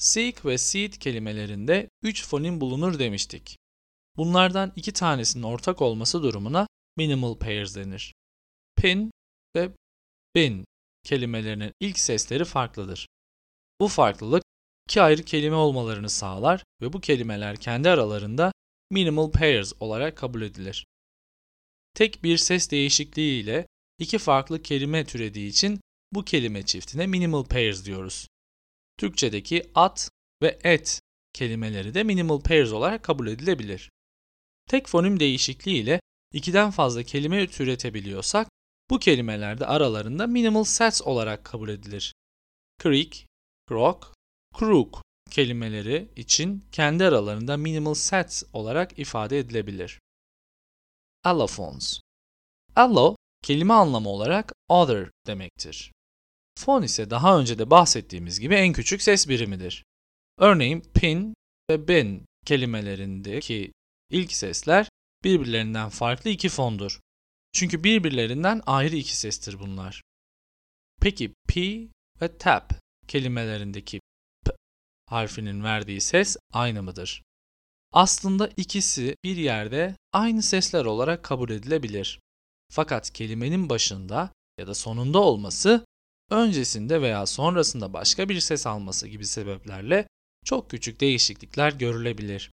Seek 0.00 0.44
ve 0.44 0.58
seed 0.58 0.92
kelimelerinde 0.92 1.88
3 2.02 2.26
fonim 2.26 2.60
bulunur 2.60 2.98
demiştik. 2.98 3.58
Bunlardan 4.16 4.72
iki 4.76 4.92
tanesinin 4.92 5.42
ortak 5.42 5.82
olması 5.82 6.22
durumuna 6.22 6.66
minimal 6.96 7.38
pairs 7.38 7.76
denir. 7.76 8.14
Pin 8.76 9.10
ve 9.56 9.70
bin 10.34 10.64
kelimelerinin 11.04 11.72
ilk 11.80 11.98
sesleri 11.98 12.44
farklıdır. 12.44 13.06
Bu 13.80 13.88
farklılık 13.88 14.42
iki 14.88 15.02
ayrı 15.02 15.22
kelime 15.22 15.56
olmalarını 15.56 16.10
sağlar 16.10 16.64
ve 16.82 16.92
bu 16.92 17.00
kelimeler 17.00 17.56
kendi 17.56 17.90
aralarında 17.90 18.52
minimal 18.90 19.30
pairs 19.30 19.72
olarak 19.80 20.16
kabul 20.16 20.42
edilir. 20.42 20.86
Tek 21.94 22.24
bir 22.24 22.38
ses 22.38 22.70
değişikliği 22.70 23.42
ile 23.42 23.66
iki 23.98 24.18
farklı 24.18 24.62
kelime 24.62 25.04
türediği 25.04 25.48
için 25.48 25.80
bu 26.12 26.24
kelime 26.24 26.66
çiftine 26.66 27.06
minimal 27.06 27.44
pairs 27.44 27.84
diyoruz. 27.84 28.26
Türkçedeki 29.00 29.70
at 29.74 30.10
ve 30.42 30.58
et 30.64 31.00
kelimeleri 31.32 31.94
de 31.94 32.02
minimal 32.02 32.40
pairs 32.40 32.72
olarak 32.72 33.02
kabul 33.02 33.26
edilebilir. 33.26 33.90
Tek 34.68 34.88
fonim 34.88 35.20
değişikliği 35.20 35.82
ile 35.82 36.00
ikiden 36.32 36.70
fazla 36.70 37.02
kelime 37.02 37.46
türetebiliyorsak 37.46 38.48
bu 38.90 38.98
kelimeler 38.98 39.60
de 39.60 39.66
aralarında 39.66 40.26
minimal 40.26 40.64
sets 40.64 41.02
olarak 41.02 41.44
kabul 41.44 41.68
edilir. 41.68 42.14
Creek, 42.82 43.26
croak, 43.68 44.14
crook 44.58 45.02
kelimeleri 45.30 46.08
için 46.16 46.64
kendi 46.72 47.04
aralarında 47.04 47.56
minimal 47.56 47.94
sets 47.94 48.42
olarak 48.52 48.98
ifade 48.98 49.38
edilebilir. 49.38 50.00
Allophones 51.24 52.00
Allo, 52.76 53.16
kelime 53.42 53.74
anlamı 53.74 54.08
olarak 54.08 54.52
other 54.68 55.10
demektir. 55.26 55.92
Fon 56.60 56.82
ise 56.82 57.10
daha 57.10 57.38
önce 57.40 57.58
de 57.58 57.70
bahsettiğimiz 57.70 58.40
gibi 58.40 58.54
en 58.54 58.72
küçük 58.72 59.02
ses 59.02 59.28
birimidir. 59.28 59.84
Örneğin 60.38 60.80
pin 60.94 61.34
ve 61.70 61.88
bin 61.88 62.26
kelimelerindeki 62.46 63.72
ilk 64.10 64.32
sesler 64.32 64.88
birbirlerinden 65.24 65.88
farklı 65.88 66.30
iki 66.30 66.48
fondur. 66.48 67.00
Çünkü 67.52 67.84
birbirlerinden 67.84 68.62
ayrı 68.66 68.96
iki 68.96 69.16
sestir 69.16 69.58
bunlar. 69.60 70.02
Peki 71.00 71.34
P 71.48 71.60
ve 72.20 72.38
tap 72.38 72.72
kelimelerindeki 73.08 74.00
P 74.46 74.52
harfinin 75.06 75.64
verdiği 75.64 76.00
ses 76.00 76.36
aynı 76.52 76.82
mıdır? 76.82 77.22
Aslında 77.92 78.50
ikisi 78.56 79.16
bir 79.24 79.36
yerde 79.36 79.96
aynı 80.12 80.42
sesler 80.42 80.84
olarak 80.84 81.22
kabul 81.22 81.50
edilebilir. 81.50 82.20
Fakat 82.72 83.12
kelimenin 83.12 83.68
başında 83.68 84.32
ya 84.58 84.66
da 84.66 84.74
sonunda 84.74 85.18
olması, 85.18 85.84
öncesinde 86.30 87.02
veya 87.02 87.26
sonrasında 87.26 87.92
başka 87.92 88.28
bir 88.28 88.40
ses 88.40 88.66
alması 88.66 89.08
gibi 89.08 89.26
sebeplerle 89.26 90.06
çok 90.44 90.70
küçük 90.70 91.00
değişiklikler 91.00 91.72
görülebilir. 91.72 92.50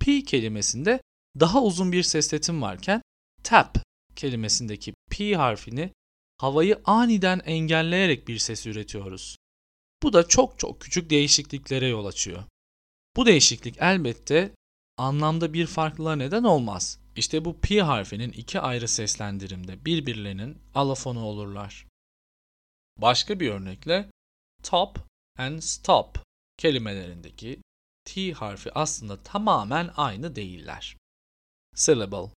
P 0.00 0.22
kelimesinde 0.22 1.00
daha 1.40 1.62
uzun 1.62 1.92
bir 1.92 2.02
sesletim 2.02 2.62
varken 2.62 3.02
tap 3.42 3.78
kelimesindeki 4.16 4.94
P 5.10 5.34
harfini 5.34 5.90
havayı 6.38 6.80
aniden 6.84 7.40
engelleyerek 7.44 8.28
bir 8.28 8.38
ses 8.38 8.66
üretiyoruz. 8.66 9.36
Bu 10.02 10.12
da 10.12 10.28
çok 10.28 10.58
çok 10.58 10.80
küçük 10.80 11.10
değişikliklere 11.10 11.86
yol 11.86 12.06
açıyor. 12.06 12.44
Bu 13.16 13.26
değişiklik 13.26 13.76
elbette 13.80 14.50
anlamda 14.96 15.52
bir 15.52 15.66
farklılığa 15.66 16.16
neden 16.16 16.44
olmaz. 16.44 16.98
İşte 17.16 17.44
bu 17.44 17.60
P 17.60 17.80
harfinin 17.80 18.32
iki 18.32 18.60
ayrı 18.60 18.88
seslendirimde 18.88 19.84
birbirlerinin 19.84 20.58
alafonu 20.74 21.24
olurlar. 21.24 21.86
Başka 22.96 23.40
bir 23.40 23.50
örnekle 23.50 24.10
top 24.62 24.98
and 25.38 25.60
stop 25.60 26.18
kelimelerindeki 26.56 27.60
T 28.04 28.32
harfi 28.32 28.72
aslında 28.72 29.22
tamamen 29.22 29.90
aynı 29.96 30.36
değiller. 30.36 30.96
Syllable 31.74 32.30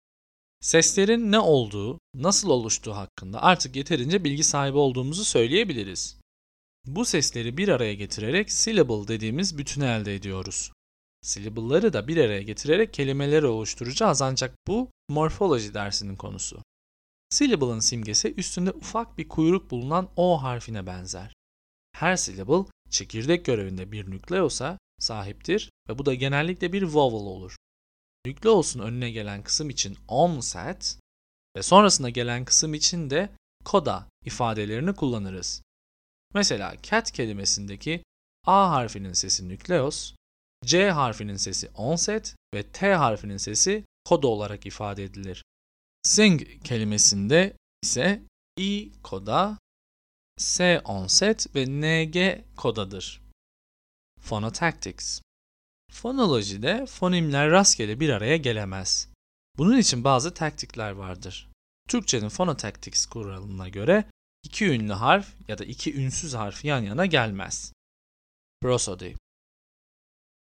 Seslerin 0.62 1.32
ne 1.32 1.40
olduğu, 1.40 2.00
nasıl 2.14 2.50
oluştuğu 2.50 2.96
hakkında 2.96 3.44
artık 3.44 3.76
yeterince 3.76 4.24
bilgi 4.24 4.44
sahibi 4.44 4.78
olduğumuzu 4.78 5.26
söyleyebiliriz. 5.26 6.18
Bu 6.86 7.06
sesleri 7.06 7.58
bir 7.58 7.68
araya 7.68 7.94
getirerek 7.94 8.52
syllable 8.52 9.08
dediğimiz 9.08 9.58
bütünü 9.58 9.86
elde 9.86 10.16
ediyoruz. 10.16 10.72
Syllable'ları 11.22 11.94
da 11.94 12.08
bir 12.08 12.18
araya 12.18 12.42
getirerek 12.42 12.94
kelimeleri 12.94 13.46
oluşturacağız 13.46 14.22
ancak 14.22 14.56
bu 14.68 14.92
morfoloji 15.10 15.74
dersinin 15.74 16.16
konusu. 16.16 16.64
Syllable'ın 17.30 17.80
simgesi 17.80 18.34
üstünde 18.34 18.72
ufak 18.72 19.18
bir 19.18 19.28
kuyruk 19.28 19.72
bulunan 19.72 20.10
O 20.16 20.44
harfine 20.44 20.86
benzer. 20.86 21.34
Her 21.92 22.16
syllable 22.16 22.72
çekirdek 22.90 23.46
görevinde 23.46 23.92
bir 23.92 24.12
nükleosa 24.12 24.78
sahiptir 25.00 25.72
ve 25.90 25.98
bu 25.98 26.06
da 26.06 26.14
genellikle 26.14 26.74
bir 26.74 26.84
vowel 26.84 27.28
olur. 27.28 27.56
Nükleosun 28.26 28.80
önüne 28.80 29.12
gelen 29.12 29.44
kısım 29.44 29.70
için 29.70 29.98
onset 30.08 31.00
ve 31.56 31.64
sonrasında 31.64 32.10
gelen 32.10 32.46
kısım 32.46 32.74
için 32.74 33.10
de 33.10 33.30
koda 33.66 34.08
ifadelerini 34.26 34.96
kullanırız. 34.96 35.62
Mesela 36.34 36.76
cat 36.84 37.12
kelimesindeki 37.12 38.04
A 38.46 38.72
harfinin 38.72 39.14
sesi 39.14 39.50
nükleos, 39.50 40.14
C 40.66 40.92
harfinin 40.92 41.38
sesi 41.38 41.70
onset 41.70 42.36
ve 42.54 42.64
T 42.64 42.94
harfinin 42.94 43.38
sesi 43.38 43.86
koda 44.06 44.28
olarak 44.28 44.66
ifade 44.66 45.04
edilir. 45.04 45.44
Sing 46.08 46.64
kelimesinde 46.64 47.58
ise 47.84 48.22
I 48.60 48.92
koda, 49.04 49.58
S 50.38 50.82
onset 50.86 51.56
ve 51.56 51.66
NG 51.66 52.46
kodadır. 52.56 53.22
Phonotactics 54.22 55.22
Fonolojide 55.92 56.86
fonimler 56.86 57.52
rastgele 57.52 58.00
bir 58.00 58.10
araya 58.10 58.38
gelemez. 58.38 59.10
Bunun 59.58 59.78
için 59.78 60.04
bazı 60.04 60.34
taktikler 60.34 60.92
vardır. 60.92 61.50
Türkçenin 61.90 62.30
phonotactics 62.30 63.06
kuralına 63.06 63.70
göre 63.70 64.06
iki 64.44 64.66
ünlü 64.66 64.94
harf 64.94 65.34
ya 65.48 65.58
da 65.58 65.66
iki 65.66 65.96
ünsüz 65.96 66.34
harf 66.34 66.66
yan 66.66 66.82
yana 66.84 67.06
gelmez. 67.06 67.74
Prosody 68.62 69.14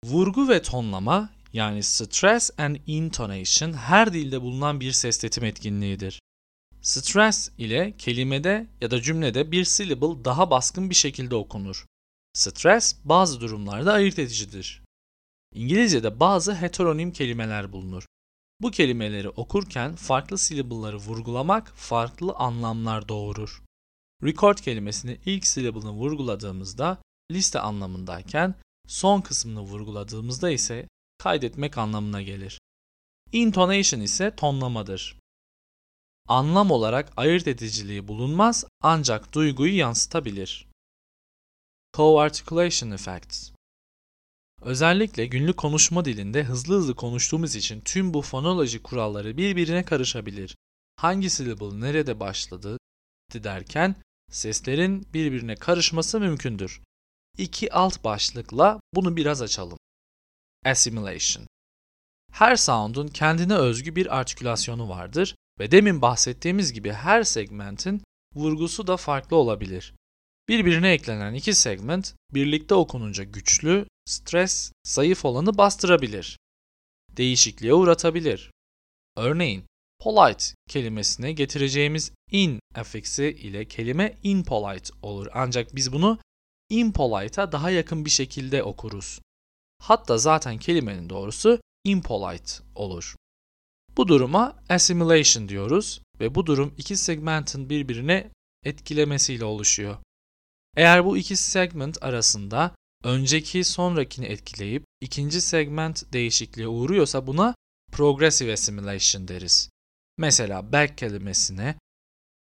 Vurgu 0.04 0.48
ve 0.48 0.62
tonlama 0.62 1.30
yani 1.54 1.82
stress 1.82 2.50
and 2.58 2.76
intonation 2.86 3.72
her 3.72 4.12
dilde 4.12 4.42
bulunan 4.42 4.80
bir 4.80 4.92
sesletim 4.92 5.44
etkinliğidir. 5.44 6.20
Stress 6.82 7.50
ile 7.58 7.94
kelimede 7.98 8.66
ya 8.80 8.90
da 8.90 9.02
cümlede 9.02 9.52
bir 9.52 9.64
syllable 9.64 10.24
daha 10.24 10.50
baskın 10.50 10.90
bir 10.90 10.94
şekilde 10.94 11.34
okunur. 11.34 11.86
Stress 12.32 12.96
bazı 13.04 13.40
durumlarda 13.40 13.92
ayırt 13.92 14.18
edicidir. 14.18 14.82
İngilizce'de 15.54 16.20
bazı 16.20 16.54
heteronim 16.54 17.12
kelimeler 17.12 17.72
bulunur. 17.72 18.06
Bu 18.60 18.70
kelimeleri 18.70 19.28
okurken 19.28 19.94
farklı 19.94 20.38
syllable'ları 20.38 20.96
vurgulamak 20.96 21.72
farklı 21.76 22.32
anlamlar 22.32 23.08
doğurur. 23.08 23.62
Record 24.22 24.58
kelimesini 24.58 25.18
ilk 25.26 25.46
syllable'ını 25.46 25.90
vurguladığımızda 25.92 26.98
liste 27.32 27.60
anlamındayken 27.60 28.54
son 28.86 29.20
kısmını 29.20 29.60
vurguladığımızda 29.60 30.50
ise 30.50 30.88
kaydetmek 31.18 31.78
anlamına 31.78 32.22
gelir. 32.22 32.60
Intonation 33.32 34.00
ise 34.00 34.36
tonlamadır. 34.36 35.18
Anlam 36.28 36.70
olarak 36.70 37.12
ayırt 37.16 37.48
ediciliği 37.48 38.08
bulunmaz 38.08 38.64
ancak 38.80 39.32
duyguyu 39.32 39.76
yansıtabilir. 39.76 40.66
Co-articulation 41.96 42.94
effects 42.94 43.50
Özellikle 44.62 45.26
günlük 45.26 45.56
konuşma 45.56 46.04
dilinde 46.04 46.44
hızlı 46.44 46.76
hızlı 46.76 46.94
konuştuğumuz 46.94 47.56
için 47.56 47.80
tüm 47.80 48.14
bu 48.14 48.22
fonoloji 48.22 48.82
kuralları 48.82 49.36
birbirine 49.36 49.84
karışabilir. 49.84 50.56
Hangi 50.96 51.30
syllable 51.30 51.80
nerede 51.80 52.20
başladı 52.20 52.78
derken 53.34 53.96
seslerin 54.30 55.06
birbirine 55.14 55.54
karışması 55.56 56.20
mümkündür. 56.20 56.80
İki 57.38 57.72
alt 57.72 58.04
başlıkla 58.04 58.80
bunu 58.94 59.16
biraz 59.16 59.42
açalım. 59.42 59.78
Assimilation 60.64 61.46
Her 62.32 62.56
sound'un 62.56 63.08
kendine 63.08 63.54
özgü 63.54 63.96
bir 63.96 64.18
artikülasyonu 64.18 64.88
vardır 64.88 65.36
ve 65.58 65.70
demin 65.70 66.02
bahsettiğimiz 66.02 66.72
gibi 66.72 66.92
her 66.92 67.22
segmentin 67.22 68.02
vurgusu 68.34 68.86
da 68.86 68.96
farklı 68.96 69.36
olabilir. 69.36 69.94
Birbirine 70.48 70.92
eklenen 70.92 71.34
iki 71.34 71.54
segment 71.54 72.14
birlikte 72.34 72.74
okununca 72.74 73.24
güçlü, 73.24 73.86
stres, 74.06 74.72
zayıf 74.86 75.24
olanı 75.24 75.58
bastırabilir. 75.58 76.38
Değişikliğe 77.16 77.74
uğratabilir. 77.74 78.50
Örneğin 79.16 79.64
polite 80.00 80.44
kelimesine 80.68 81.32
getireceğimiz 81.32 82.12
in 82.30 82.60
afiksi 82.74 83.26
ile 83.26 83.68
kelime 83.68 84.18
impolite 84.22 84.94
olur 85.02 85.26
ancak 85.32 85.74
biz 85.74 85.92
bunu 85.92 86.18
impolite'a 86.70 87.52
daha 87.52 87.70
yakın 87.70 88.04
bir 88.04 88.10
şekilde 88.10 88.62
okuruz. 88.62 89.20
Hatta 89.84 90.18
zaten 90.18 90.58
kelimenin 90.58 91.10
doğrusu 91.10 91.60
impolite 91.84 92.52
olur. 92.74 93.16
Bu 93.96 94.08
duruma 94.08 94.56
assimilation 94.68 95.48
diyoruz 95.48 96.00
ve 96.20 96.34
bu 96.34 96.46
durum 96.46 96.74
iki 96.78 96.96
segmentin 96.96 97.70
birbirine 97.70 98.30
etkilemesiyle 98.62 99.44
oluşuyor. 99.44 99.96
Eğer 100.76 101.04
bu 101.04 101.16
iki 101.16 101.36
segment 101.36 102.02
arasında 102.02 102.74
önceki 103.04 103.64
sonrakini 103.64 104.26
etkileyip 104.26 104.84
ikinci 105.00 105.40
segment 105.40 106.12
değişikliğe 106.12 106.68
uğruyorsa 106.68 107.26
buna 107.26 107.54
progressive 107.92 108.52
assimilation 108.52 109.28
deriz. 109.28 109.70
Mesela 110.18 110.72
bag 110.72 110.96
kelimesine 110.96 111.78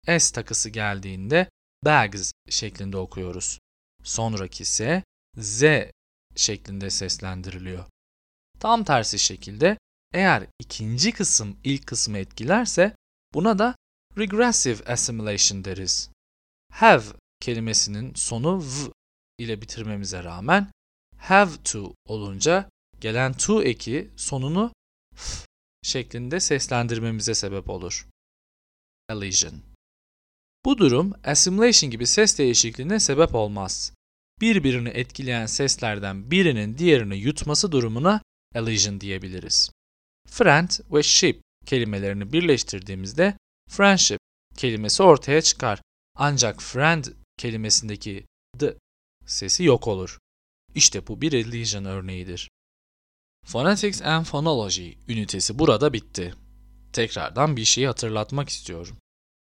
s 0.06 0.32
takısı 0.32 0.68
geldiğinde 0.70 1.48
bags 1.84 2.32
şeklinde 2.50 2.96
okuyoruz. 2.96 3.58
Sonraki 4.04 4.62
ise 4.62 5.02
z 5.36 5.64
şeklinde 6.40 6.90
seslendiriliyor. 6.90 7.84
Tam 8.60 8.84
tersi 8.84 9.18
şekilde 9.18 9.78
eğer 10.12 10.46
ikinci 10.58 11.12
kısım 11.12 11.56
ilk 11.64 11.86
kısmı 11.86 12.18
etkilerse 12.18 12.96
buna 13.34 13.58
da 13.58 13.76
regressive 14.18 14.92
assimilation 14.92 15.64
deriz. 15.64 16.10
Have 16.72 17.04
kelimesinin 17.40 18.14
sonu 18.14 18.60
v 18.62 18.92
ile 19.38 19.62
bitirmemize 19.62 20.24
rağmen 20.24 20.70
have 21.16 21.62
to 21.64 21.94
olunca 22.04 22.70
gelen 23.00 23.32
to 23.32 23.62
eki 23.62 24.10
sonunu 24.16 24.72
f 25.14 25.46
şeklinde 25.82 26.40
seslendirmemize 26.40 27.34
sebep 27.34 27.70
olur. 27.70 28.08
Elision 29.08 29.54
Bu 30.64 30.78
durum 30.78 31.12
assimilation 31.24 31.90
gibi 31.90 32.06
ses 32.06 32.38
değişikliğine 32.38 33.00
sebep 33.00 33.34
olmaz. 33.34 33.92
Birbirini 34.40 34.88
etkileyen 34.88 35.46
seslerden 35.46 36.30
birinin 36.30 36.78
diğerini 36.78 37.16
yutması 37.16 37.72
durumuna 37.72 38.22
elision 38.54 39.00
diyebiliriz. 39.00 39.70
Friend 40.28 40.70
ve 40.92 41.02
ship 41.02 41.42
kelimelerini 41.66 42.32
birleştirdiğimizde 42.32 43.36
friendship 43.68 44.18
kelimesi 44.56 45.02
ortaya 45.02 45.42
çıkar. 45.42 45.82
Ancak 46.16 46.62
friend 46.62 47.04
kelimesindeki 47.38 48.26
the 48.58 48.76
sesi 49.26 49.64
yok 49.64 49.88
olur. 49.88 50.18
İşte 50.74 51.06
bu 51.06 51.20
bir 51.20 51.32
elision 51.32 51.84
örneğidir. 51.84 52.50
Phonetics 53.46 54.02
and 54.02 54.26
Phonology 54.26 54.92
ünitesi 55.08 55.58
burada 55.58 55.92
bitti. 55.92 56.34
Tekrardan 56.92 57.56
bir 57.56 57.64
şeyi 57.64 57.86
hatırlatmak 57.86 58.48
istiyorum. 58.48 58.96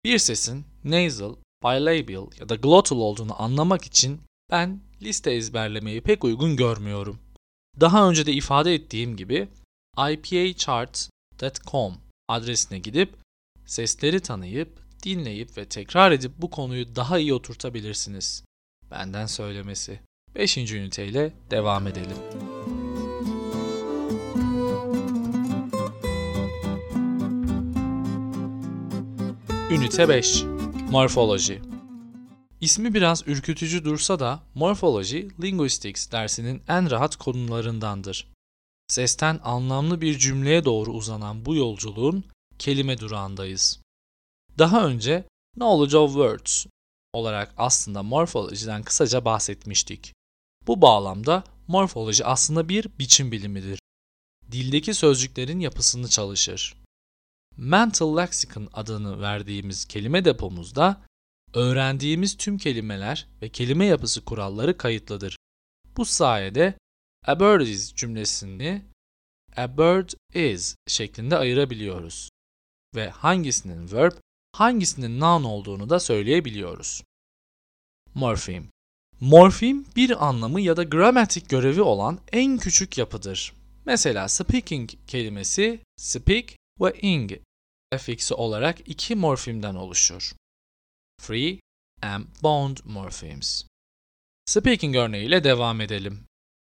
Bir 0.04 0.18
sesin 0.18 0.66
nasal, 0.84 1.36
bilabial 1.64 2.26
ya 2.40 2.48
da 2.48 2.54
glottal 2.54 2.96
olduğunu 2.96 3.42
anlamak 3.42 3.84
için 3.84 4.20
ben 4.52 4.80
liste 5.02 5.30
ezberlemeyi 5.30 6.00
pek 6.00 6.24
uygun 6.24 6.56
görmüyorum. 6.56 7.18
Daha 7.80 8.08
önce 8.08 8.26
de 8.26 8.32
ifade 8.32 8.74
ettiğim 8.74 9.16
gibi 9.16 9.48
ipachart.com 10.10 11.94
adresine 12.28 12.78
gidip 12.78 13.14
sesleri 13.66 14.20
tanıyıp, 14.20 14.78
dinleyip 15.02 15.58
ve 15.58 15.64
tekrar 15.64 16.12
edip 16.12 16.32
bu 16.38 16.50
konuyu 16.50 16.96
daha 16.96 17.18
iyi 17.18 17.34
oturtabilirsiniz. 17.34 18.44
Benden 18.90 19.26
söylemesi. 19.26 20.00
5. 20.34 20.58
üniteyle 20.58 21.32
devam 21.50 21.86
edelim. 21.86 22.16
Ünite 29.70 30.08
5 30.08 30.44
Morfoloji 30.90 31.71
İsmi 32.62 32.94
biraz 32.94 33.28
ürkütücü 33.28 33.84
dursa 33.84 34.20
da 34.20 34.42
Morphology 34.54 35.28
Linguistics 35.42 36.12
dersinin 36.12 36.62
en 36.68 36.90
rahat 36.90 37.16
konularındandır. 37.16 38.28
Sesten 38.88 39.40
anlamlı 39.44 40.00
bir 40.00 40.18
cümleye 40.18 40.64
doğru 40.64 40.92
uzanan 40.92 41.44
bu 41.44 41.56
yolculuğun 41.56 42.24
kelime 42.58 42.98
durağındayız. 42.98 43.80
Daha 44.58 44.86
önce 44.86 45.24
Knowledge 45.54 45.96
of 45.96 46.12
Words 46.12 46.66
olarak 47.12 47.54
aslında 47.56 48.02
morfolojiden 48.02 48.82
kısaca 48.82 49.24
bahsetmiştik. 49.24 50.12
Bu 50.66 50.82
bağlamda 50.82 51.44
morfoloji 51.68 52.24
aslında 52.24 52.68
bir 52.68 52.86
biçim 52.98 53.32
bilimidir. 53.32 53.78
Dildeki 54.52 54.94
sözcüklerin 54.94 55.60
yapısını 55.60 56.08
çalışır. 56.08 56.74
Mental 57.56 58.16
Lexicon 58.16 58.68
adını 58.72 59.20
verdiğimiz 59.20 59.84
kelime 59.84 60.24
depomuzda 60.24 61.00
öğrendiğimiz 61.54 62.36
tüm 62.36 62.58
kelimeler 62.58 63.28
ve 63.42 63.48
kelime 63.48 63.86
yapısı 63.86 64.24
kuralları 64.24 64.76
kayıtlıdır. 64.76 65.36
Bu 65.96 66.04
sayede 66.04 66.74
a 67.26 67.40
bird 67.40 67.60
is 67.60 67.94
cümlesini 67.94 68.82
a 69.56 69.78
bird 69.78 70.10
is 70.34 70.76
şeklinde 70.86 71.36
ayırabiliyoruz. 71.36 72.30
Ve 72.94 73.10
hangisinin 73.10 73.92
verb, 73.92 74.12
hangisinin 74.52 75.20
noun 75.20 75.44
olduğunu 75.44 75.90
da 75.90 76.00
söyleyebiliyoruz. 76.00 77.02
Morfem 78.14 78.68
Morfem 79.20 79.84
bir 79.96 80.28
anlamı 80.28 80.60
ya 80.60 80.76
da 80.76 80.82
gramatik 80.82 81.48
görevi 81.48 81.82
olan 81.82 82.20
en 82.32 82.58
küçük 82.58 82.98
yapıdır. 82.98 83.52
Mesela 83.86 84.28
speaking 84.28 84.90
kelimesi 85.06 85.80
speak 85.96 86.44
ve 86.80 87.00
ing 87.00 87.32
efiksi 87.92 88.34
olarak 88.34 88.88
iki 88.88 89.14
morfemden 89.14 89.74
oluşur. 89.74 90.32
Free 91.22 91.60
and 92.02 92.24
bond 92.42 92.76
morphemes. 92.84 93.66
Speaking 94.46 94.96
örneğiyle 94.96 95.44
devam 95.44 95.80
edelim. 95.80 96.24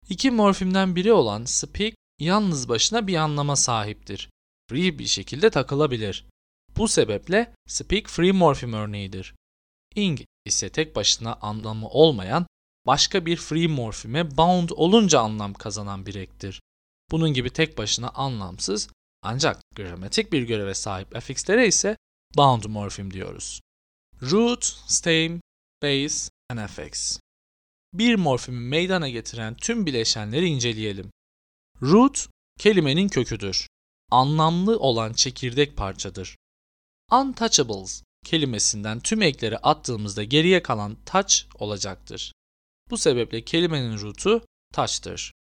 İki 0.10 0.32
morfemden 0.32 0.96
biri 0.96 1.14
olan 1.14 1.46
speak 1.46 1.94
yalnız 2.20 2.70
başına 2.70 3.08
bir 3.08 3.16
anlama 3.16 3.56
sahiptir. 3.56 4.30
Free 4.70 5.00
bir 5.00 5.06
şekilde 5.06 5.50
takılabilir. 5.50 6.26
Bu 6.78 6.88
sebeple 6.88 7.54
speak 7.68 8.08
free 8.08 8.32
morfem 8.32 8.74
örneğidir. 8.74 9.36
Ing 9.96 10.20
ise 10.46 10.70
tek 10.70 10.96
başına 10.96 11.34
anlamı 11.36 11.88
olmayan 11.88 12.48
başka 12.86 13.26
bir 13.26 13.38
free 13.38 13.68
morfeme 13.68 14.38
bound 14.38 14.70
olunca 14.70 15.20
anlam 15.20 15.54
kazanan 15.54 16.06
bir 16.06 16.16
ektir. 16.16 16.62
Bunun 17.12 17.34
gibi 17.34 17.50
tek 17.50 17.78
başına 17.78 18.10
anlamsız 18.10 18.90
ancak 19.22 19.62
gramatik 19.76 20.32
bir 20.32 20.42
göreve 20.44 20.74
sahip 20.74 21.16
afixlere 21.16 21.68
ise 21.68 21.98
bound 22.38 22.64
morfem 22.64 23.14
diyoruz. 23.14 23.62
Root, 24.22 24.64
stem, 24.88 25.42
base 25.84 26.30
affix. 26.50 27.20
Bir 27.94 28.16
morfemi 28.16 28.60
meydana 28.60 29.10
getiren 29.10 29.56
tüm 29.56 29.86
bileşenleri 29.86 30.46
inceleyelim. 30.46 31.12
Root, 31.82 32.28
kelimenin 32.60 33.08
köküdür. 33.08 33.68
Anlamlı 34.12 34.80
olan 34.80 35.14
çekirdek 35.14 35.78
parçadır. 35.78 36.36
Untouchables 37.12 38.04
kelimesinden 38.26 39.00
tüm 39.00 39.22
ekleri 39.22 39.58
attığımızda 39.58 40.24
geriye 40.24 40.64
kalan 40.64 40.98
touch 41.06 41.36
olacaktır. 41.56 42.32
Bu 42.90 42.98
sebeple 42.98 43.46
kelimenin 43.46 44.00
root'u 44.00 44.46
touch'tır. 44.74 45.34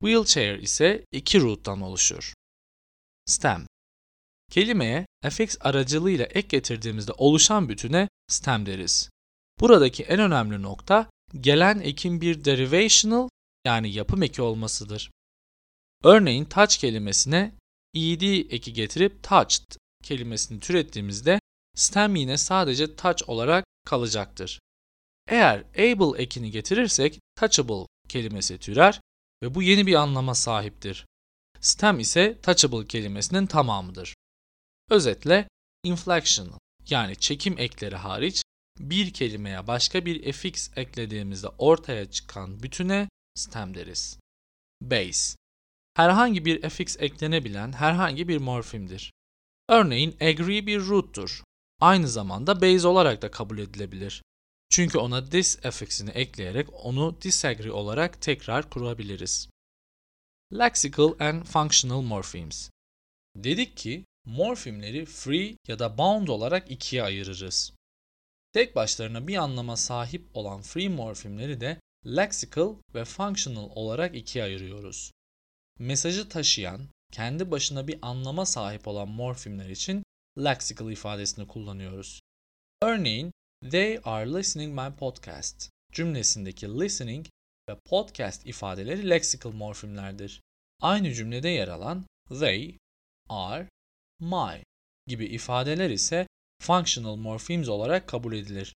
Wheelchair 0.00 0.58
ise 0.58 1.04
iki 1.12 1.40
root'tan 1.40 1.80
oluşur. 1.80 2.34
Stem 3.26 3.66
Kelimeye 4.52 5.06
affix 5.22 5.56
aracılığıyla 5.60 6.24
ek 6.24 6.48
getirdiğimizde 6.48 7.12
oluşan 7.12 7.68
bütüne 7.68 8.08
stem 8.28 8.66
deriz. 8.66 9.10
Buradaki 9.60 10.02
en 10.02 10.20
önemli 10.20 10.62
nokta 10.62 11.10
gelen 11.40 11.80
ekin 11.80 12.20
bir 12.20 12.44
derivational 12.44 13.28
yani 13.66 13.92
yapım 13.92 14.22
eki 14.22 14.42
olmasıdır. 14.42 15.10
Örneğin 16.04 16.44
touch 16.44 16.76
kelimesine 16.76 17.52
ed 17.94 18.22
eki 18.52 18.72
getirip 18.72 19.22
touched 19.22 19.76
kelimesini 20.02 20.60
türettiğimizde 20.60 21.40
stem 21.74 22.16
yine 22.16 22.36
sadece 22.36 22.96
touch 22.96 23.28
olarak 23.28 23.64
kalacaktır. 23.84 24.60
Eğer 25.28 25.60
able 25.60 26.22
ekini 26.22 26.50
getirirsek 26.50 27.20
touchable 27.36 27.86
kelimesi 28.08 28.58
türer 28.58 29.00
ve 29.42 29.54
bu 29.54 29.62
yeni 29.62 29.86
bir 29.86 29.94
anlama 29.94 30.34
sahiptir. 30.34 31.06
Stem 31.60 32.00
ise 32.00 32.38
touchable 32.42 32.86
kelimesinin 32.86 33.46
tamamıdır. 33.46 34.14
Özetle 34.92 35.48
inflection 35.82 36.58
yani 36.88 37.16
çekim 37.16 37.58
ekleri 37.58 37.96
hariç 37.96 38.42
bir 38.78 39.12
kelimeye 39.12 39.66
başka 39.66 40.06
bir 40.06 40.28
affix 40.28 40.70
eklediğimizde 40.76 41.48
ortaya 41.48 42.10
çıkan 42.10 42.62
bütüne 42.62 43.08
stem 43.34 43.74
deriz. 43.74 44.18
Base 44.80 45.36
herhangi 45.94 46.44
bir 46.44 46.64
affix 46.64 46.96
eklenebilen 47.00 47.72
herhangi 47.72 48.28
bir 48.28 48.38
morfimdir. 48.38 49.12
Örneğin 49.68 50.16
agree 50.20 50.66
bir 50.66 50.80
root'tur. 50.80 51.42
Aynı 51.80 52.08
zamanda 52.08 52.62
base 52.62 52.88
olarak 52.88 53.22
da 53.22 53.30
kabul 53.30 53.58
edilebilir. 53.58 54.22
Çünkü 54.70 54.98
ona 54.98 55.24
this 55.24 55.66
affix'ini 55.66 56.10
ekleyerek 56.10 56.68
onu 56.72 57.16
disagree 57.22 57.72
olarak 57.72 58.22
tekrar 58.22 58.70
kurabiliriz. 58.70 59.48
Lexical 60.52 61.14
and 61.20 61.44
functional 61.44 62.00
morphemes. 62.00 62.70
Dedik 63.36 63.76
ki 63.76 64.04
morfemleri 64.24 65.06
free 65.06 65.56
ya 65.68 65.78
da 65.78 65.98
bound 65.98 66.28
olarak 66.28 66.70
ikiye 66.70 67.02
ayırırız. 67.02 67.72
Tek 68.52 68.76
başlarına 68.76 69.28
bir 69.28 69.36
anlama 69.36 69.76
sahip 69.76 70.28
olan 70.34 70.62
free 70.62 70.88
morfemleri 70.88 71.60
de 71.60 71.80
lexical 72.06 72.74
ve 72.94 73.04
functional 73.04 73.70
olarak 73.74 74.16
ikiye 74.16 74.44
ayırıyoruz. 74.44 75.12
Mesajı 75.78 76.28
taşıyan, 76.28 76.80
kendi 77.12 77.50
başına 77.50 77.88
bir 77.88 77.98
anlama 78.02 78.46
sahip 78.46 78.88
olan 78.88 79.08
morfemler 79.08 79.68
için 79.68 80.02
lexical 80.38 80.90
ifadesini 80.90 81.46
kullanıyoruz. 81.46 82.20
Örneğin, 82.82 83.32
they 83.70 84.00
are 84.04 84.32
listening 84.32 84.80
my 84.80 84.96
podcast 84.96 85.70
cümlesindeki 85.92 86.68
listening 86.68 87.26
ve 87.68 87.76
podcast 87.84 88.46
ifadeleri 88.46 89.10
lexical 89.10 89.52
morfemlerdir. 89.52 90.42
Aynı 90.80 91.12
cümlede 91.12 91.48
yer 91.48 91.68
alan 91.68 92.04
they, 92.40 92.78
are, 93.28 93.68
my 94.22 94.62
gibi 95.06 95.26
ifadeler 95.26 95.90
ise 95.90 96.26
functional 96.60 97.16
morphemes 97.16 97.68
olarak 97.68 98.08
kabul 98.08 98.32
edilir. 98.32 98.74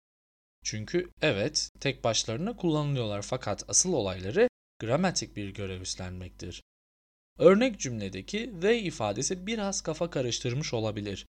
Çünkü 0.63 1.10
evet 1.21 1.71
tek 1.79 2.03
başlarına 2.03 2.55
kullanılıyorlar 2.55 3.21
fakat 3.21 3.69
asıl 3.69 3.93
olayları 3.93 4.47
gramatik 4.79 5.36
bir 5.36 5.49
görev 5.49 5.81
üstlenmektir. 5.81 6.62
Örnek 7.39 7.79
cümledeki 7.79 8.53
they 8.62 8.88
ifadesi 8.88 9.47
biraz 9.47 9.81
kafa 9.81 10.10
karıştırmış 10.10 10.73
olabilir. 10.73 11.25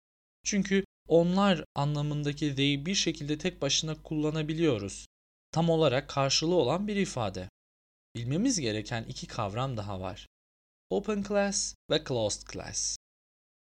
Çünkü 0.44 0.84
onlar 1.08 1.64
anlamındaki 1.74 2.54
they'i 2.54 2.86
bir 2.86 2.94
şekilde 2.94 3.38
tek 3.38 3.62
başına 3.62 4.02
kullanabiliyoruz. 4.02 5.06
Tam 5.52 5.70
olarak 5.70 6.08
karşılığı 6.08 6.54
olan 6.54 6.88
bir 6.88 6.96
ifade. 6.96 7.48
Bilmemiz 8.14 8.60
gereken 8.60 9.04
iki 9.04 9.26
kavram 9.26 9.76
daha 9.76 10.00
var. 10.00 10.26
Open 10.90 11.22
class 11.28 11.74
ve 11.90 12.04
closed 12.08 12.42
class. 12.52 12.96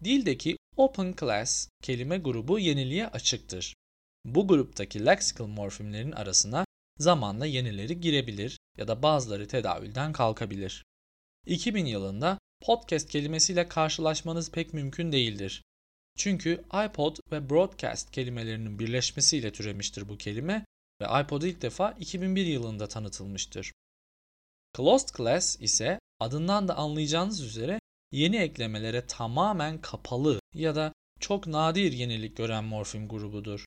Dildeki 0.03 0.57
open 0.77 1.15
class 1.19 1.69
kelime 1.81 2.17
grubu 2.17 2.59
yeniliğe 2.59 3.07
açıktır. 3.07 3.75
Bu 4.25 4.47
gruptaki 4.47 5.05
lexical 5.05 5.47
morfemlerin 5.47 6.11
arasına 6.11 6.65
zamanla 6.97 7.45
yenileri 7.45 8.01
girebilir 8.01 8.59
ya 8.77 8.87
da 8.87 9.03
bazıları 9.03 9.47
tedavülden 9.47 10.13
kalkabilir. 10.13 10.83
2000 11.45 11.85
yılında 11.85 12.39
podcast 12.61 13.09
kelimesiyle 13.09 13.67
karşılaşmanız 13.67 14.51
pek 14.51 14.73
mümkün 14.73 15.11
değildir. 15.11 15.63
Çünkü 16.17 16.63
iPod 16.85 17.17
ve 17.31 17.49
broadcast 17.49 18.11
kelimelerinin 18.11 18.79
birleşmesiyle 18.79 19.51
türemiştir 19.51 20.09
bu 20.09 20.17
kelime 20.17 20.65
ve 21.01 21.21
iPod 21.21 21.41
ilk 21.41 21.61
defa 21.61 21.91
2001 21.91 22.45
yılında 22.45 22.87
tanıtılmıştır. 22.87 23.71
Closed 24.77 25.09
class 25.17 25.61
ise 25.61 25.99
adından 26.19 26.67
da 26.67 26.75
anlayacağınız 26.75 27.41
üzere 27.41 27.79
yeni 28.11 28.37
eklemelere 28.37 29.07
tamamen 29.07 29.81
kapalı 29.81 30.39
ya 30.53 30.75
da 30.75 30.93
çok 31.19 31.47
nadir 31.47 31.91
yenilik 31.91 32.37
gören 32.37 32.63
morfem 32.63 33.07
grubudur. 33.07 33.65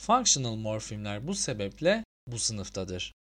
Functional 0.00 0.56
morfemler 0.56 1.26
bu 1.26 1.34
sebeple 1.34 2.04
bu 2.26 2.38
sınıftadır. 2.38 3.12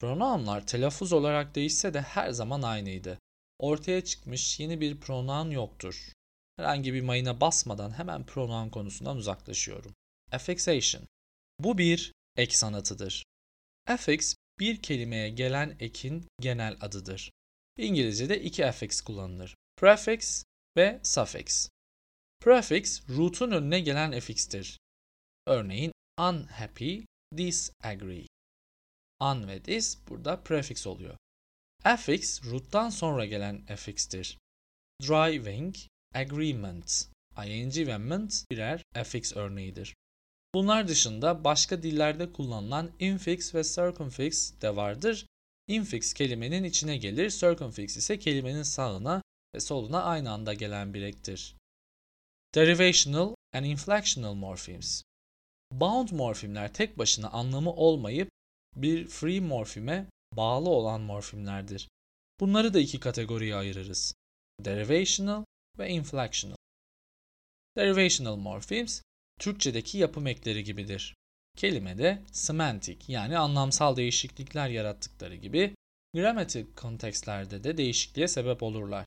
Pronounlar 0.00 0.66
telaffuz 0.66 1.12
olarak 1.12 1.54
değişse 1.54 1.94
de 1.94 2.00
her 2.00 2.30
zaman 2.30 2.62
aynıydı. 2.62 3.18
Ortaya 3.58 4.04
çıkmış 4.04 4.60
yeni 4.60 4.80
bir 4.80 5.00
pronoun 5.00 5.50
yoktur. 5.50 6.12
Herhangi 6.56 6.94
bir 6.94 7.00
mayına 7.00 7.40
basmadan 7.40 7.98
hemen 7.98 8.26
pronoun 8.26 8.68
konusundan 8.68 9.16
uzaklaşıyorum. 9.16 9.94
Affixation. 10.32 11.06
Bu 11.60 11.78
bir 11.78 12.12
ek 12.36 12.56
sanatıdır. 12.56 13.24
Affix 13.86 14.36
bir 14.58 14.82
kelimeye 14.82 15.28
gelen 15.28 15.76
ekin 15.80 16.28
genel 16.40 16.76
adıdır. 16.80 17.30
İngilizce'de 17.78 18.42
iki 18.42 18.66
affix 18.66 19.00
kullanılır. 19.00 19.54
Prefix 19.76 20.44
ve 20.76 21.00
suffix. 21.02 21.68
Prefix 22.40 23.02
root'un 23.08 23.50
önüne 23.50 23.80
gelen 23.80 24.12
affix'tir. 24.12 24.78
Örneğin 25.46 25.92
unhappy, 26.18 26.98
disagree. 27.36 28.26
Un 29.20 29.48
ve 29.48 29.64
dis 29.64 29.98
burada 30.08 30.42
prefix 30.42 30.86
oluyor. 30.86 31.16
Affix 31.84 32.44
root'tan 32.44 32.90
sonra 32.90 33.24
gelen 33.26 33.66
affix'tir. 33.70 34.38
Driving, 35.02 35.76
agreement, 36.14 37.08
ing 37.46 37.76
ve 37.76 37.98
ment 37.98 38.44
birer 38.50 38.82
affix 38.94 39.36
örneğidir. 39.36 39.94
Bunlar 40.54 40.88
dışında 40.88 41.44
başka 41.44 41.82
dillerde 41.82 42.32
kullanılan 42.32 42.92
infix 42.98 43.54
ve 43.54 43.64
circumfix 43.64 44.60
de 44.60 44.76
vardır. 44.76 45.26
Infix 45.68 46.14
kelimenin 46.14 46.64
içine 46.64 46.96
gelir, 46.96 47.30
circumfix 47.30 47.96
ise 47.96 48.18
kelimenin 48.18 48.62
sağına 48.62 49.22
ve 49.54 49.60
soluna 49.60 50.02
aynı 50.02 50.32
anda 50.32 50.54
gelen 50.54 50.94
bir 50.94 51.02
ektir. 51.02 51.56
Derivational 52.54 53.34
and 53.52 53.64
inflectional 53.64 54.34
morphemes. 54.34 55.02
Bound 55.72 56.08
morfemler 56.10 56.72
tek 56.72 56.98
başına 56.98 57.30
anlamı 57.30 57.72
olmayıp 57.72 58.30
bir 58.76 59.08
free 59.08 59.40
morfeme 59.40 60.06
bağlı 60.32 60.68
olan 60.70 61.00
morfemlerdir. 61.00 61.88
Bunları 62.40 62.74
da 62.74 62.80
iki 62.80 63.00
kategoriye 63.00 63.56
ayırırız. 63.56 64.14
Derivational 64.60 65.44
ve 65.78 65.88
inflectional. 65.88 66.56
Derivational 67.76 68.36
morphemes, 68.36 69.02
Türkçedeki 69.40 69.98
yapım 69.98 70.26
ekleri 70.26 70.64
gibidir. 70.64 71.14
Kelimede 71.56 72.22
semantik 72.32 73.08
yani 73.08 73.38
anlamsal 73.38 73.96
değişiklikler 73.96 74.68
yarattıkları 74.68 75.36
gibi 75.36 75.74
gramatik 76.14 76.76
kontekstlerde 76.76 77.64
de 77.64 77.76
değişikliğe 77.76 78.28
sebep 78.28 78.62
olurlar. 78.62 79.06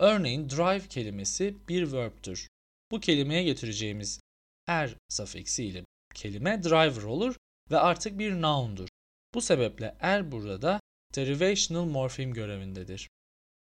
Örneğin 0.00 0.50
drive 0.50 0.88
kelimesi 0.88 1.56
bir 1.68 1.92
verb'tür. 1.92 2.48
Bu 2.90 3.00
kelimeye 3.00 3.42
getireceğimiz 3.42 4.20
er 4.66 4.94
safiksiyle 5.08 5.84
kelime 6.14 6.62
driver 6.62 7.02
olur 7.02 7.36
ve 7.70 7.78
artık 7.78 8.18
bir 8.18 8.32
noun'dur. 8.32 8.88
Bu 9.34 9.40
sebeple 9.40 9.96
er 10.00 10.32
burada 10.32 10.80
derivational 11.14 11.84
morpheme 11.84 12.32
görevindedir. 12.32 13.08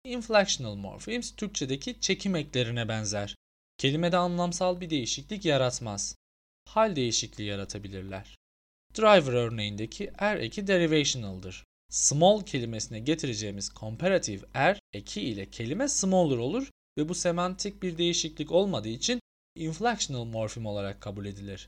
Inflectional 0.03 0.75
morphemes 0.75 1.35
Türkçedeki 1.35 1.99
çekim 1.99 2.35
eklerine 2.35 2.87
benzer. 2.87 3.35
Kelimede 3.77 4.17
anlamsal 4.17 4.81
bir 4.81 4.89
değişiklik 4.89 5.45
yaratmaz. 5.45 6.15
Hal 6.65 6.95
değişikliği 6.95 7.47
yaratabilirler. 7.47 8.35
Driver 8.97 9.33
örneğindeki 9.33 10.11
er 10.17 10.37
eki 10.37 10.67
derivational'dır. 10.67 11.65
Small 11.89 12.41
kelimesine 12.41 12.99
getireceğimiz 12.99 13.71
comparative 13.79 14.45
er 14.53 14.79
eki 14.93 15.21
ile 15.21 15.49
kelime 15.49 15.87
smaller 15.87 16.37
olur 16.37 16.71
ve 16.97 17.09
bu 17.09 17.15
semantik 17.15 17.83
bir 17.83 17.97
değişiklik 17.97 18.51
olmadığı 18.51 18.89
için 18.89 19.19
inflectional 19.55 20.25
morfem 20.25 20.65
olarak 20.65 21.01
kabul 21.01 21.25
edilir. 21.25 21.67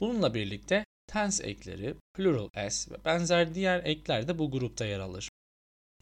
Bununla 0.00 0.34
birlikte 0.34 0.84
tense 1.06 1.46
ekleri, 1.46 1.94
plural 2.14 2.70
s 2.70 2.90
ve 2.90 3.04
benzer 3.04 3.54
diğer 3.54 3.84
ekler 3.84 4.28
de 4.28 4.38
bu 4.38 4.50
grupta 4.50 4.84
yer 4.84 5.00
alır. 5.00 5.28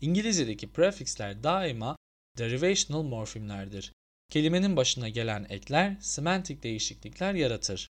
İngilizce'deki 0.01 0.73
prefixler 0.73 1.43
daima 1.43 1.97
derivational 2.39 3.03
morfemlerdir. 3.03 3.93
Kelimenin 4.31 4.77
başına 4.77 5.09
gelen 5.09 5.47
ekler 5.49 5.97
semantik 6.01 6.63
değişiklikler 6.63 7.35
yaratır. 7.35 7.89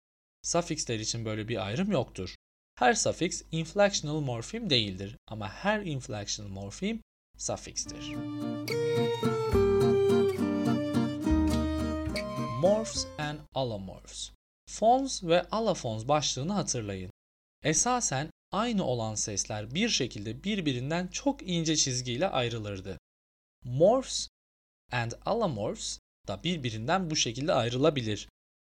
Suffixler 0.44 1.00
için 1.00 1.26
böyle 1.26 1.48
bir 1.48 1.66
ayrım 1.66 1.92
yoktur. 1.92 2.36
Her 2.82 2.94
suffix 2.94 3.44
inflectional 3.52 4.20
morfem 4.20 4.70
değildir 4.70 5.17
ama 5.28 5.50
her 5.50 5.82
inflectional 5.82 6.50
morfem 6.50 7.00
suffix'tir. 7.38 8.15
Morphs 12.62 13.06
and 13.17 13.39
allomorphs. 13.54 14.30
Fons 14.70 15.24
ve 15.24 15.50
allophones 15.50 16.08
başlığını 16.08 16.54
hatırlayın. 16.54 17.12
Esasen 17.63 18.30
aynı 18.52 18.86
olan 18.86 19.15
sesler 19.15 19.76
bir 19.76 19.89
şekilde 19.89 20.44
birbirinden 20.44 21.08
çok 21.08 21.50
ince 21.50 21.76
çizgiyle 21.76 22.28
ayrılırdı. 22.28 22.98
Morphs 23.63 24.28
and 24.91 25.12
allomorphs 25.26 26.00
da 26.28 26.44
birbirinden 26.44 27.10
bu 27.10 27.15
şekilde 27.15 27.54
ayrılabilir. 27.54 28.30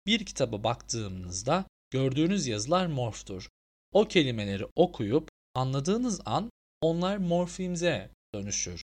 Bir 0.05 0.25
kitaba 0.25 0.63
baktığınızda 0.63 1.65
gördüğünüz 1.91 2.47
yazılar 2.47 2.85
morftur. 2.85 3.49
O 3.93 4.07
kelimeleri 4.07 4.65
okuyup 4.75 5.29
anladığınız 5.55 6.21
an 6.25 6.49
onlar 6.81 7.17
morfimize 7.17 8.09
dönüşür. 8.35 8.81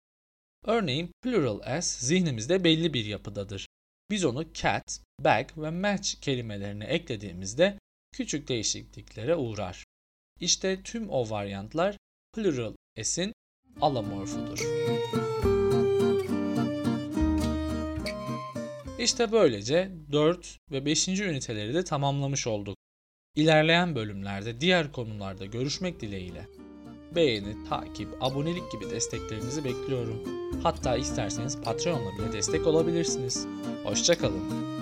Örneğin 0.65 1.11
plural 1.21 1.81
s 1.81 2.05
zihnimizde 2.05 2.63
belli 2.63 2.93
bir 2.93 3.05
yapıdadır. 3.05 3.67
Biz 4.11 4.25
onu 4.25 4.53
cat, 4.53 5.01
bag 5.19 5.49
ve 5.57 5.69
match 5.69 6.13
kelimelerine 6.21 6.85
eklediğimizde 6.85 7.79
küçük 8.11 8.47
değişikliklere 8.47 9.35
uğrar. 9.35 9.83
İşte 10.39 10.83
tüm 10.83 11.09
o 11.09 11.29
varyantlar 11.29 11.97
plural 12.33 12.73
s'in 13.03 13.33
alomorfudur. 13.81 14.59
İşte 18.99 19.31
böylece 19.31 19.91
4 20.11 20.57
ve 20.71 20.85
5. 20.85 21.07
üniteleri 21.07 21.73
de 21.73 21.83
tamamlamış 21.83 22.47
olduk. 22.47 22.76
İlerleyen 23.37 23.95
bölümlerde 23.95 24.61
diğer 24.61 24.91
konularda 24.91 25.45
görüşmek 25.45 26.01
dileğiyle. 26.01 26.47
Beğeni, 27.15 27.63
takip, 27.69 28.07
abonelik 28.21 28.71
gibi 28.71 28.89
desteklerinizi 28.89 29.63
bekliyorum. 29.63 30.23
Hatta 30.63 30.97
isterseniz 30.97 31.61
Patreon'la 31.61 32.17
bile 32.17 32.33
destek 32.33 32.67
olabilirsiniz. 32.67 33.47
Hoşçakalın. 33.83 34.76